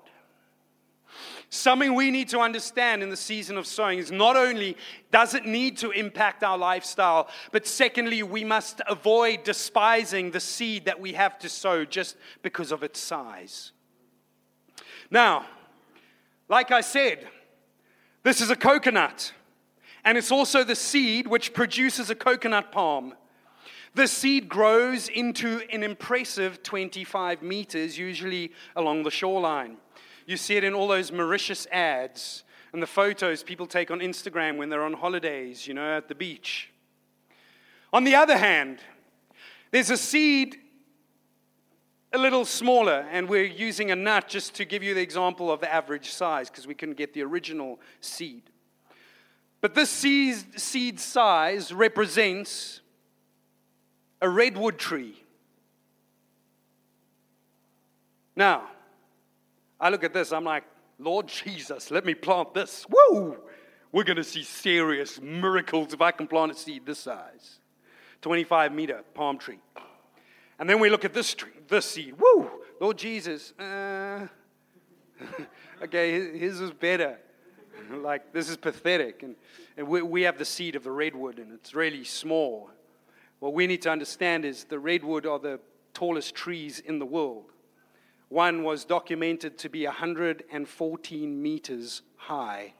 Something 1.49 1.95
we 1.95 2.11
need 2.11 2.27
to 2.29 2.39
understand 2.39 3.01
in 3.01 3.09
the 3.09 3.17
season 3.17 3.57
of 3.57 3.65
sowing 3.65 3.99
is 3.99 4.11
not 4.11 4.35
only 4.35 4.75
does 5.11 5.33
it 5.33 5.45
need 5.45 5.77
to 5.77 5.91
impact 5.91 6.43
our 6.43 6.57
lifestyle, 6.57 7.29
but 7.51 7.65
secondly, 7.65 8.21
we 8.21 8.43
must 8.43 8.81
avoid 8.87 9.43
despising 9.43 10.31
the 10.31 10.41
seed 10.41 10.85
that 10.85 10.99
we 10.99 11.13
have 11.13 11.39
to 11.39 11.49
sow 11.49 11.85
just 11.85 12.17
because 12.41 12.71
of 12.71 12.83
its 12.83 12.99
size. 12.99 13.71
Now, 15.09 15.45
like 16.49 16.71
I 16.71 16.81
said, 16.81 17.27
this 18.23 18.41
is 18.41 18.49
a 18.49 18.56
coconut, 18.56 19.34
and 20.03 20.17
it's 20.17 20.32
also 20.32 20.63
the 20.63 20.75
seed 20.75 21.27
which 21.27 21.53
produces 21.53 22.10
a 22.10 22.15
coconut 22.15 22.71
palm. 22.71 23.13
The 23.95 24.08
seed 24.08 24.47
grows 24.47 25.08
into 25.08 25.62
an 25.71 25.84
impressive 25.84 26.62
25 26.62 27.41
meters, 27.41 27.97
usually 27.97 28.51
along 28.75 29.03
the 29.03 29.12
shoreline. 29.12 29.77
You 30.25 30.38
see 30.38 30.56
it 30.58 30.63
in 30.63 30.73
all 30.73 30.88
those 30.88 31.12
Mauritius 31.12 31.67
ads 31.71 32.43
and 32.73 32.82
the 32.84 32.88
photos 32.88 33.43
people 33.43 33.65
take 33.65 33.89
on 33.89 33.99
Instagram 33.99 34.58
when 34.58 34.69
they're 34.69 34.84
on 34.84 34.93
holidays, 34.93 35.67
you 35.67 35.73
know, 35.73 35.97
at 35.97 36.08
the 36.10 36.15
beach. 36.15 36.69
On 37.93 38.03
the 38.03 38.15
other 38.15 38.38
hand, 38.38 38.80
there's 39.71 39.89
a 39.89 39.97
seed 39.97 40.58
a 42.17 42.19
little 42.19 42.45
smaller, 42.45 43.06
and 43.12 43.30
we're 43.30 43.45
using 43.45 43.91
a 43.91 43.95
nut 43.95 44.27
just 44.27 44.56
to 44.56 44.65
give 44.65 44.82
you 44.82 44.95
the 44.95 45.01
example 45.01 45.51
of 45.51 45.60
the 45.60 45.71
average 45.71 46.10
size 46.10 46.49
because 46.49 46.65
we 46.65 46.73
couldn't 46.73 46.97
get 46.97 47.13
the 47.13 47.21
original 47.21 47.80
seed. 48.01 48.41
But 49.62 49.75
this 49.75 49.89
seed, 49.89 50.99
size 50.99 51.71
represents 51.71 52.82
a 54.19 54.27
redwood 54.27 54.80
tree. 54.80 55.23
Now, 58.36 58.63
I 59.80 59.89
look 59.89 60.03
at 60.03 60.13
this, 60.13 60.32
I'm 60.32 60.43
like, 60.43 60.63
Lord 60.97 61.27
Jesus, 61.27 61.91
let 61.91 62.03
me 62.03 62.15
plant 62.15 62.56
this. 62.56 62.86
Woo! 62.89 63.38
We're 63.91 64.03
going 64.03 64.17
to 64.17 64.23
see 64.23 64.43
serious 64.43 65.21
miracles 65.21 65.93
if 65.93 66.01
I 66.01 66.12
can 66.12 66.27
plant 66.27 66.51
a 66.51 66.56
seed 66.56 66.86
this 66.86 66.99
size 66.99 67.60
25 68.21 68.73
meter 68.73 69.03
palm 69.13 69.38
tree. 69.38 69.60
And 70.59 70.69
then 70.69 70.79
we 70.79 70.89
look 70.89 71.05
at 71.05 71.13
this 71.13 71.33
tree, 71.33 71.51
this 71.67 71.85
seed. 71.85 72.15
Woo! 72.19 72.49
Lord 72.79 72.97
Jesus, 72.97 73.53
uh, 73.59 74.27
okay, 75.83 76.37
his 76.37 76.61
is 76.61 76.71
better. 76.71 77.17
like, 77.91 78.33
this 78.33 78.49
is 78.49 78.57
pathetic. 78.57 79.23
And, 79.23 79.35
and 79.77 79.87
we, 79.87 80.01
we 80.01 80.21
have 80.23 80.37
the 80.37 80.45
seed 80.45 80.75
of 80.75 80.83
the 80.83 80.91
redwood, 80.91 81.39
and 81.39 81.53
it's 81.53 81.73
really 81.73 82.03
small. 82.03 82.69
What 83.39 83.53
we 83.53 83.67
need 83.67 83.81
to 83.83 83.91
understand 83.91 84.45
is 84.45 84.63
the 84.63 84.79
redwood 84.79 85.25
are 85.25 85.39
the 85.39 85.59
tallest 85.93 86.35
trees 86.35 86.79
in 86.79 86.99
the 86.99 87.05
world. 87.05 87.51
One 88.29 88.63
was 88.63 88.83
documented 88.83 89.57
to 89.59 89.69
be 89.69 89.85
114 89.85 91.41
meters 91.41 92.01
high. 92.17 92.73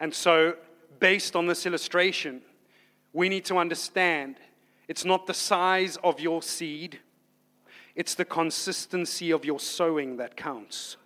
And 0.00 0.12
so, 0.12 0.54
based 0.98 1.36
on 1.36 1.46
this 1.46 1.66
illustration, 1.66 2.42
we 3.12 3.28
need 3.28 3.44
to 3.46 3.58
understand 3.58 4.36
it's 4.88 5.04
not 5.04 5.26
the 5.26 5.34
size 5.34 5.98
of 6.02 6.18
your 6.18 6.42
seed, 6.42 6.98
it's 7.94 8.14
the 8.14 8.24
consistency 8.24 9.30
of 9.30 9.44
your 9.44 9.60
sowing 9.60 10.16
that 10.16 10.36
counts. 10.36 10.96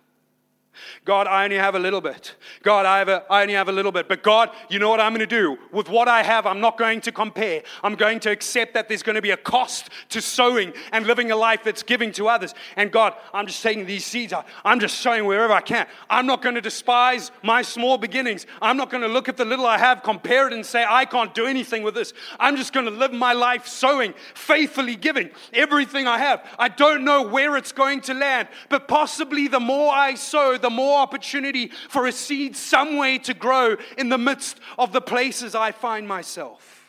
God, 1.05 1.27
I 1.27 1.43
only 1.43 1.57
have 1.57 1.75
a 1.75 1.79
little 1.79 2.01
bit. 2.01 2.35
God, 2.61 2.85
I, 2.85 2.99
have 2.99 3.09
a, 3.09 3.23
I 3.29 3.41
only 3.41 3.53
have 3.53 3.69
a 3.69 3.71
little 3.71 3.91
bit. 3.91 4.07
But 4.07 4.23
God, 4.23 4.49
you 4.69 4.79
know 4.79 4.89
what 4.89 4.99
I'm 4.99 5.11
going 5.11 5.27
to 5.27 5.27
do? 5.27 5.57
With 5.71 5.89
what 5.89 6.07
I 6.07 6.23
have, 6.23 6.45
I'm 6.45 6.59
not 6.59 6.77
going 6.77 7.01
to 7.01 7.11
compare. 7.11 7.63
I'm 7.83 7.95
going 7.95 8.19
to 8.21 8.31
accept 8.31 8.73
that 8.73 8.87
there's 8.87 9.03
going 9.03 9.15
to 9.15 9.21
be 9.21 9.31
a 9.31 9.37
cost 9.37 9.89
to 10.09 10.21
sowing 10.21 10.73
and 10.91 11.05
living 11.05 11.31
a 11.31 11.35
life 11.35 11.63
that's 11.63 11.83
giving 11.83 12.11
to 12.13 12.27
others. 12.27 12.53
And 12.75 12.91
God, 12.91 13.13
I'm 13.33 13.47
just 13.47 13.61
taking 13.61 13.85
these 13.85 14.05
seeds. 14.05 14.33
I'm 14.63 14.79
just 14.79 14.99
sowing 14.99 15.25
wherever 15.25 15.53
I 15.53 15.61
can. 15.61 15.87
I'm 16.09 16.25
not 16.25 16.41
going 16.41 16.55
to 16.55 16.61
despise 16.61 17.31
my 17.43 17.61
small 17.61 17.97
beginnings. 17.97 18.45
I'm 18.61 18.77
not 18.77 18.89
going 18.89 19.01
to 19.01 19.09
look 19.09 19.29
at 19.29 19.37
the 19.37 19.45
little 19.45 19.65
I 19.65 19.77
have, 19.77 20.03
compare 20.03 20.47
it, 20.47 20.53
and 20.53 20.65
say, 20.65 20.85
I 20.87 21.05
can't 21.05 21.33
do 21.33 21.45
anything 21.45 21.83
with 21.83 21.95
this. 21.95 22.13
I'm 22.39 22.55
just 22.57 22.73
going 22.73 22.85
to 22.85 22.91
live 22.91 23.13
my 23.13 23.33
life 23.33 23.67
sowing, 23.67 24.13
faithfully 24.33 24.95
giving 24.95 25.29
everything 25.51 26.07
I 26.07 26.17
have. 26.17 26.45
I 26.57 26.69
don't 26.69 27.03
know 27.03 27.21
where 27.23 27.57
it's 27.57 27.71
going 27.71 28.01
to 28.01 28.13
land, 28.13 28.47
but 28.69 28.87
possibly 28.87 29.47
the 29.47 29.59
more 29.59 29.93
I 29.93 30.15
sow, 30.15 30.57
the 30.63 30.71
more 30.71 30.97
opportunity 30.97 31.69
for 31.89 32.07
a 32.07 32.11
seed 32.11 32.55
some 32.55 32.97
way 32.97 33.19
to 33.19 33.35
grow 33.35 33.75
in 33.97 34.09
the 34.09 34.17
midst 34.17 34.59
of 34.79 34.91
the 34.91 35.01
places 35.01 35.53
I 35.53 35.71
find 35.71 36.07
myself. 36.07 36.79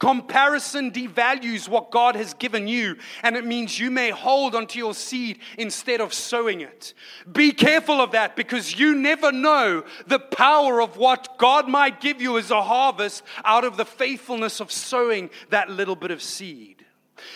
Comparison 0.00 0.90
devalues 0.90 1.68
what 1.68 1.90
God 1.90 2.16
has 2.16 2.32
given 2.34 2.66
you, 2.66 2.96
and 3.22 3.36
it 3.36 3.44
means 3.44 3.78
you 3.78 3.90
may 3.90 4.10
hold 4.10 4.54
onto 4.54 4.78
your 4.78 4.94
seed 4.94 5.38
instead 5.58 6.00
of 6.00 6.14
sowing 6.14 6.62
it. 6.62 6.94
Be 7.30 7.52
careful 7.52 8.00
of 8.00 8.12
that 8.12 8.34
because 8.34 8.78
you 8.78 8.94
never 8.94 9.30
know 9.30 9.84
the 10.06 10.18
power 10.18 10.80
of 10.80 10.96
what 10.96 11.36
God 11.36 11.68
might 11.68 12.00
give 12.00 12.20
you 12.20 12.38
as 12.38 12.50
a 12.50 12.62
harvest 12.62 13.22
out 13.44 13.64
of 13.64 13.76
the 13.76 13.84
faithfulness 13.84 14.58
of 14.58 14.72
sowing 14.72 15.28
that 15.50 15.70
little 15.70 15.96
bit 15.96 16.10
of 16.10 16.22
seed. 16.22 16.84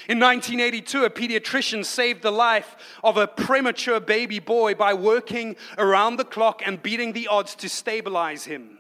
In 0.09 0.19
1982, 0.19 1.05
a 1.05 1.11
pediatrician 1.11 1.85
saved 1.85 2.23
the 2.23 2.31
life 2.31 2.77
of 3.03 3.17
a 3.17 3.27
premature 3.27 4.01
baby 4.01 4.39
boy 4.39 4.75
by 4.75 4.95
working 4.95 5.57
around 5.79 6.17
the 6.17 6.25
clock 6.25 6.63
and 6.65 6.83
beating 6.83 7.13
the 7.13 7.29
odds 7.29 7.55
to 7.57 7.69
stabilize 7.69 8.45
him. 8.45 8.79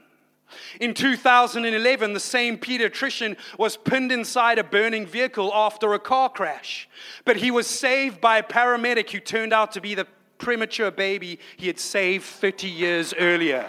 In 0.81 0.95
2011, 0.95 2.13
the 2.13 2.21
same 2.21 2.59
pediatrician 2.59 3.37
was 3.59 3.77
pinned 3.77 4.13
inside 4.13 4.59
a 4.59 4.65
burning 4.65 5.07
vehicle 5.07 5.51
after 5.55 5.95
a 5.95 5.99
car 5.99 6.29
crash, 6.29 6.89
but 7.25 7.37
he 7.37 7.51
was 7.51 7.67
saved 7.67 8.21
by 8.21 8.39
a 8.39 8.43
paramedic 8.43 9.11
who 9.11 9.21
turned 9.21 9.53
out 9.53 9.73
to 9.73 9.81
be 9.81 9.95
the 9.95 10.07
premature 10.39 10.91
baby 10.91 11.39
he 11.57 11.67
had 11.67 11.79
saved 11.79 12.25
30 12.25 12.69
years 12.69 13.15
earlier. 13.19 13.69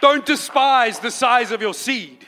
Don't 0.00 0.24
despise 0.24 0.98
the 0.98 1.10
size 1.10 1.50
of 1.50 1.60
your 1.60 1.74
seed. 1.74 2.19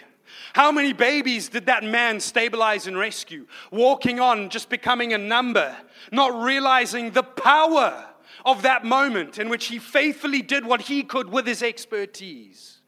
How 0.52 0.70
many 0.70 0.92
babies 0.92 1.48
did 1.48 1.66
that 1.66 1.82
man 1.82 2.20
stabilize 2.20 2.86
and 2.86 2.98
rescue? 2.98 3.46
Walking 3.70 4.20
on, 4.20 4.50
just 4.50 4.68
becoming 4.68 5.14
a 5.14 5.18
number, 5.18 5.74
not 6.10 6.42
realizing 6.42 7.10
the 7.10 7.22
power 7.22 8.06
of 8.44 8.62
that 8.62 8.84
moment 8.84 9.38
in 9.38 9.48
which 9.48 9.66
he 9.66 9.78
faithfully 9.78 10.42
did 10.42 10.66
what 10.66 10.82
he 10.82 11.04
could 11.04 11.30
with 11.30 11.46
his 11.46 11.62
expertise. 11.62 12.81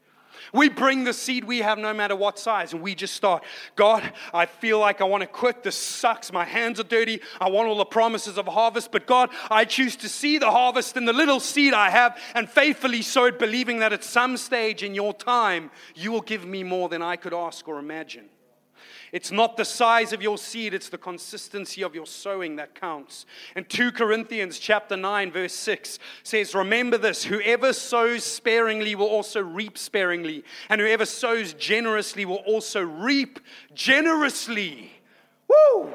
We 0.54 0.68
bring 0.68 1.02
the 1.02 1.12
seed 1.12 1.42
we 1.42 1.58
have 1.58 1.78
no 1.78 1.92
matter 1.92 2.14
what 2.14 2.38
size, 2.38 2.72
and 2.72 2.80
we 2.80 2.94
just 2.94 3.14
start. 3.14 3.42
God, 3.74 4.12
I 4.32 4.46
feel 4.46 4.78
like 4.78 5.00
I 5.00 5.04
want 5.04 5.22
to 5.22 5.26
quit. 5.26 5.64
This 5.64 5.76
sucks. 5.76 6.32
My 6.32 6.44
hands 6.44 6.78
are 6.78 6.84
dirty. 6.84 7.20
I 7.40 7.50
want 7.50 7.68
all 7.68 7.76
the 7.76 7.84
promises 7.84 8.38
of 8.38 8.46
harvest. 8.46 8.92
But 8.92 9.04
God, 9.04 9.30
I 9.50 9.64
choose 9.64 9.96
to 9.96 10.08
see 10.08 10.38
the 10.38 10.52
harvest 10.52 10.96
in 10.96 11.06
the 11.06 11.12
little 11.12 11.40
seed 11.40 11.74
I 11.74 11.90
have 11.90 12.16
and 12.36 12.48
faithfully 12.48 13.02
sow 13.02 13.24
it, 13.24 13.38
believing 13.40 13.80
that 13.80 13.92
at 13.92 14.04
some 14.04 14.36
stage 14.36 14.84
in 14.84 14.94
your 14.94 15.12
time, 15.12 15.72
you 15.96 16.12
will 16.12 16.20
give 16.20 16.44
me 16.44 16.62
more 16.62 16.88
than 16.88 17.02
I 17.02 17.16
could 17.16 17.34
ask 17.34 17.66
or 17.66 17.80
imagine. 17.80 18.26
It's 19.14 19.30
not 19.30 19.56
the 19.56 19.64
size 19.64 20.12
of 20.12 20.22
your 20.22 20.36
seed, 20.36 20.74
it's 20.74 20.88
the 20.88 20.98
consistency 20.98 21.84
of 21.84 21.94
your 21.94 22.04
sowing 22.04 22.56
that 22.56 22.74
counts. 22.74 23.26
And 23.54 23.68
2 23.68 23.92
Corinthians 23.92 24.58
chapter 24.58 24.96
9 24.96 25.30
verse 25.30 25.52
6 25.52 26.00
says, 26.24 26.52
"Remember 26.52 26.98
this, 26.98 27.22
whoever 27.22 27.72
sows 27.72 28.24
sparingly 28.24 28.96
will 28.96 29.06
also 29.06 29.40
reap 29.40 29.78
sparingly, 29.78 30.42
and 30.68 30.80
whoever 30.80 31.06
sows 31.06 31.54
generously 31.54 32.24
will 32.24 32.42
also 32.44 32.80
reap 32.82 33.38
generously." 33.72 34.90
Woo! 35.46 35.94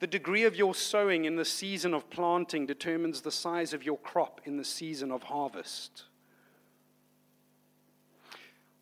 The 0.00 0.08
degree 0.08 0.42
of 0.42 0.56
your 0.56 0.74
sowing 0.74 1.24
in 1.24 1.36
the 1.36 1.44
season 1.44 1.94
of 1.94 2.10
planting 2.10 2.66
determines 2.66 3.20
the 3.20 3.30
size 3.30 3.72
of 3.72 3.84
your 3.84 3.98
crop 3.98 4.40
in 4.44 4.56
the 4.56 4.64
season 4.64 5.12
of 5.12 5.22
harvest. 5.22 6.06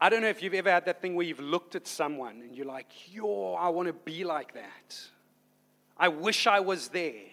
I 0.03 0.09
don't 0.09 0.21
know 0.21 0.29
if 0.29 0.43
you've 0.43 0.55
ever 0.55 0.69
had 0.69 0.87
that 0.87 1.01
thing 1.01 1.15
where 1.15 1.25
you've 1.25 1.39
looked 1.39 1.77
at 1.77 1.87
someone 1.87 2.41
and 2.41 2.57
you're 2.57 2.67
like, 2.67 2.89
yo, 3.15 3.55
I 3.55 3.69
want 3.69 3.87
to 3.87 3.93
be 3.93 4.25
like 4.25 4.53
that. 4.55 5.01
I 5.97 6.09
wish 6.09 6.49
I 6.49 6.59
was 6.59 6.89
there. 6.89 7.29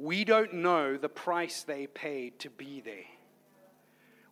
We 0.00 0.24
don't 0.24 0.52
know 0.52 0.96
the 0.96 1.08
price 1.08 1.62
they 1.62 1.86
paid 1.86 2.40
to 2.40 2.50
be 2.50 2.80
there. 2.80 3.04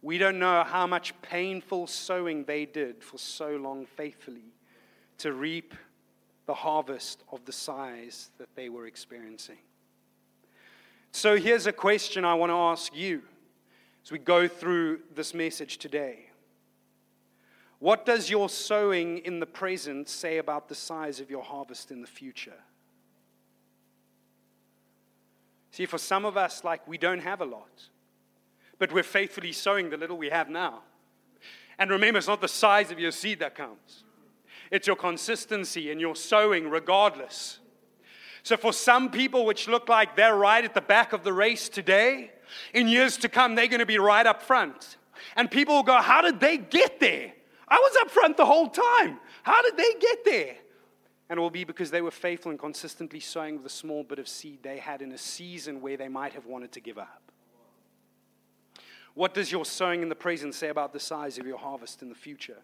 We 0.03 0.19
don't 0.19 0.41
know 0.41 0.65
how 0.65 0.89
much 0.89 1.15
painful 1.23 1.87
sowing 1.87 2.43
they 2.43 2.67
did 2.67 3.05
for 3.05 3.19
so 3.19 3.51
long 3.51 3.87
faithfully 3.87 4.53
to 5.19 5.33
reap 5.33 5.75
the 6.47 6.55
harvest 6.55 7.23
of 7.31 7.45
the 7.45 7.53
size 7.53 8.31
that 8.39 8.49
they 8.57 8.69
were 8.69 8.89
experiencing. 8.89 9.59
So 11.13 11.37
here's 11.37 11.69
a 11.69 11.73
question 11.73 12.25
I 12.25 12.35
want 12.35 12.51
to 12.51 12.57
ask 12.57 12.97
you 12.97 13.23
as 14.05 14.11
we 14.11 14.19
go 14.19 14.49
through 14.49 15.03
this 15.15 15.35
message 15.35 15.79
today. 15.79 16.30
What 17.81 18.05
does 18.05 18.29
your 18.29 18.51
sowing 18.51 19.19
in 19.19 19.41
the 19.41 19.47
present 19.47 20.09
say 20.09 20.37
about 20.37 20.69
the 20.69 20.75
size 20.75 21.19
of 21.19 21.31
your 21.31 21.43
harvest 21.43 21.91
in 21.91 22.03
the 22.03 22.07
future? 22.07 22.59
See, 25.71 25.87
for 25.87 25.97
some 25.97 26.27
of 26.27 26.37
us, 26.37 26.63
like 26.63 26.87
we 26.87 26.99
don't 26.99 27.21
have 27.23 27.41
a 27.41 27.47
lot, 27.47 27.89
but 28.79 28.93
we're 28.93 29.03
faithfully 29.03 29.53
sowing 29.53 29.89
the 29.89 29.97
little 29.97 30.19
we 30.19 30.29
have 30.29 30.51
now. 30.51 30.83
And 31.79 31.91
remember, 31.91 32.19
it's 32.19 32.29
not 32.29 32.43
the 32.43 32.49
size 32.49 32.91
of 32.91 32.99
your 32.99 33.13
seed 33.13 33.39
that 33.39 33.55
counts, 33.55 34.05
it's 34.71 34.87
your 34.87 34.97
consistency 34.97 35.91
and 35.91 36.01
your 36.01 36.15
sowing, 36.15 36.69
regardless. 36.69 37.61
So, 38.43 38.59
for 38.59 38.75
some 38.75 39.11
people, 39.11 39.47
which 39.47 39.69
look 39.69 39.89
like 39.89 40.17
they're 40.17 40.37
right 40.37 40.65
at 40.65 40.75
the 40.75 40.81
back 40.81 41.15
of 41.15 41.25
the 41.25 41.33
race 41.33 41.69
today, 41.69 42.31
in 42.75 42.89
years 42.89 43.17
to 43.19 43.29
come, 43.29 43.55
they're 43.55 43.69
going 43.69 43.81
to 43.81 43.87
be 43.87 43.99
right 43.99 44.27
up 44.27 44.43
front. 44.43 44.99
And 45.37 45.51
people 45.51 45.77
will 45.77 45.83
go, 45.83 45.97
How 45.97 46.21
did 46.21 46.41
they 46.41 46.59
get 46.59 47.01
there? 47.01 47.33
I 47.71 47.77
was 47.77 47.97
up 48.01 48.11
front 48.11 48.37
the 48.37 48.47
whole 48.47 48.69
time. 48.69 49.21
How 49.43 49.63
did 49.63 49.77
they 49.77 49.95
get 50.01 50.25
there? 50.25 50.57
And 51.29 51.39
it 51.39 51.41
will 51.41 51.51
be 51.51 51.63
because 51.63 51.93
they 51.93 52.03
were 52.03 52.11
faithful 52.11 52.51
and 52.51 52.59
consistently 52.59 53.21
sowing 53.21 53.63
the 53.63 53.69
small 53.69 54.03
bit 54.03 54.19
of 54.19 54.27
seed 54.27 54.63
they 54.63 54.79
had 54.79 55.01
in 55.01 55.13
a 55.13 55.19
season 55.19 55.81
where 55.81 55.97
they 55.97 56.09
might 56.09 56.33
have 56.33 56.47
wanted 56.47 56.73
to 56.73 56.81
give 56.81 56.99
up. 56.99 57.31
What 59.15 59.35
does 59.35 59.53
your 59.53 59.65
sowing 59.65 60.03
in 60.03 60.09
the 60.09 60.15
present 60.17 60.55
say 60.55 60.69
about 60.69 60.93
the 60.93 61.01
size 61.01 61.39
of 61.39 61.47
your 61.47 61.59
harvest 61.59 62.03
in 62.03 62.09
the 62.09 62.15
future? 62.15 62.59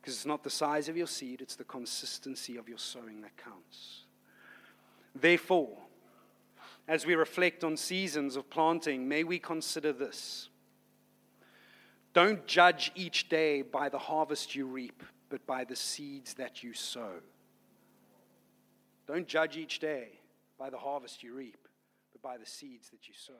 Because 0.00 0.14
it's 0.14 0.26
not 0.26 0.42
the 0.42 0.50
size 0.50 0.88
of 0.88 0.96
your 0.96 1.06
seed, 1.06 1.40
it's 1.40 1.56
the 1.56 1.64
consistency 1.64 2.56
of 2.56 2.68
your 2.68 2.78
sowing 2.78 3.20
that 3.22 3.36
counts. 3.36 4.04
Therefore, 5.14 5.78
as 6.86 7.06
we 7.06 7.14
reflect 7.14 7.64
on 7.64 7.76
seasons 7.76 8.36
of 8.36 8.50
planting, 8.50 9.08
may 9.08 9.24
we 9.24 9.38
consider 9.38 9.92
this. 9.92 10.48
Don't 12.14 12.46
judge 12.46 12.92
each 12.94 13.28
day 13.28 13.62
by 13.62 13.88
the 13.88 13.98
harvest 13.98 14.54
you 14.54 14.66
reap, 14.66 15.02
but 15.28 15.44
by 15.46 15.64
the 15.64 15.76
seeds 15.76 16.34
that 16.34 16.62
you 16.62 16.72
sow. 16.72 17.10
Don't 19.06 19.26
judge 19.26 19.56
each 19.56 19.80
day 19.80 20.08
by 20.58 20.70
the 20.70 20.78
harvest 20.78 21.22
you 21.22 21.34
reap, 21.34 21.68
but 22.12 22.22
by 22.22 22.38
the 22.38 22.46
seeds 22.46 22.88
that 22.90 23.08
you 23.08 23.14
sow. 23.14 23.32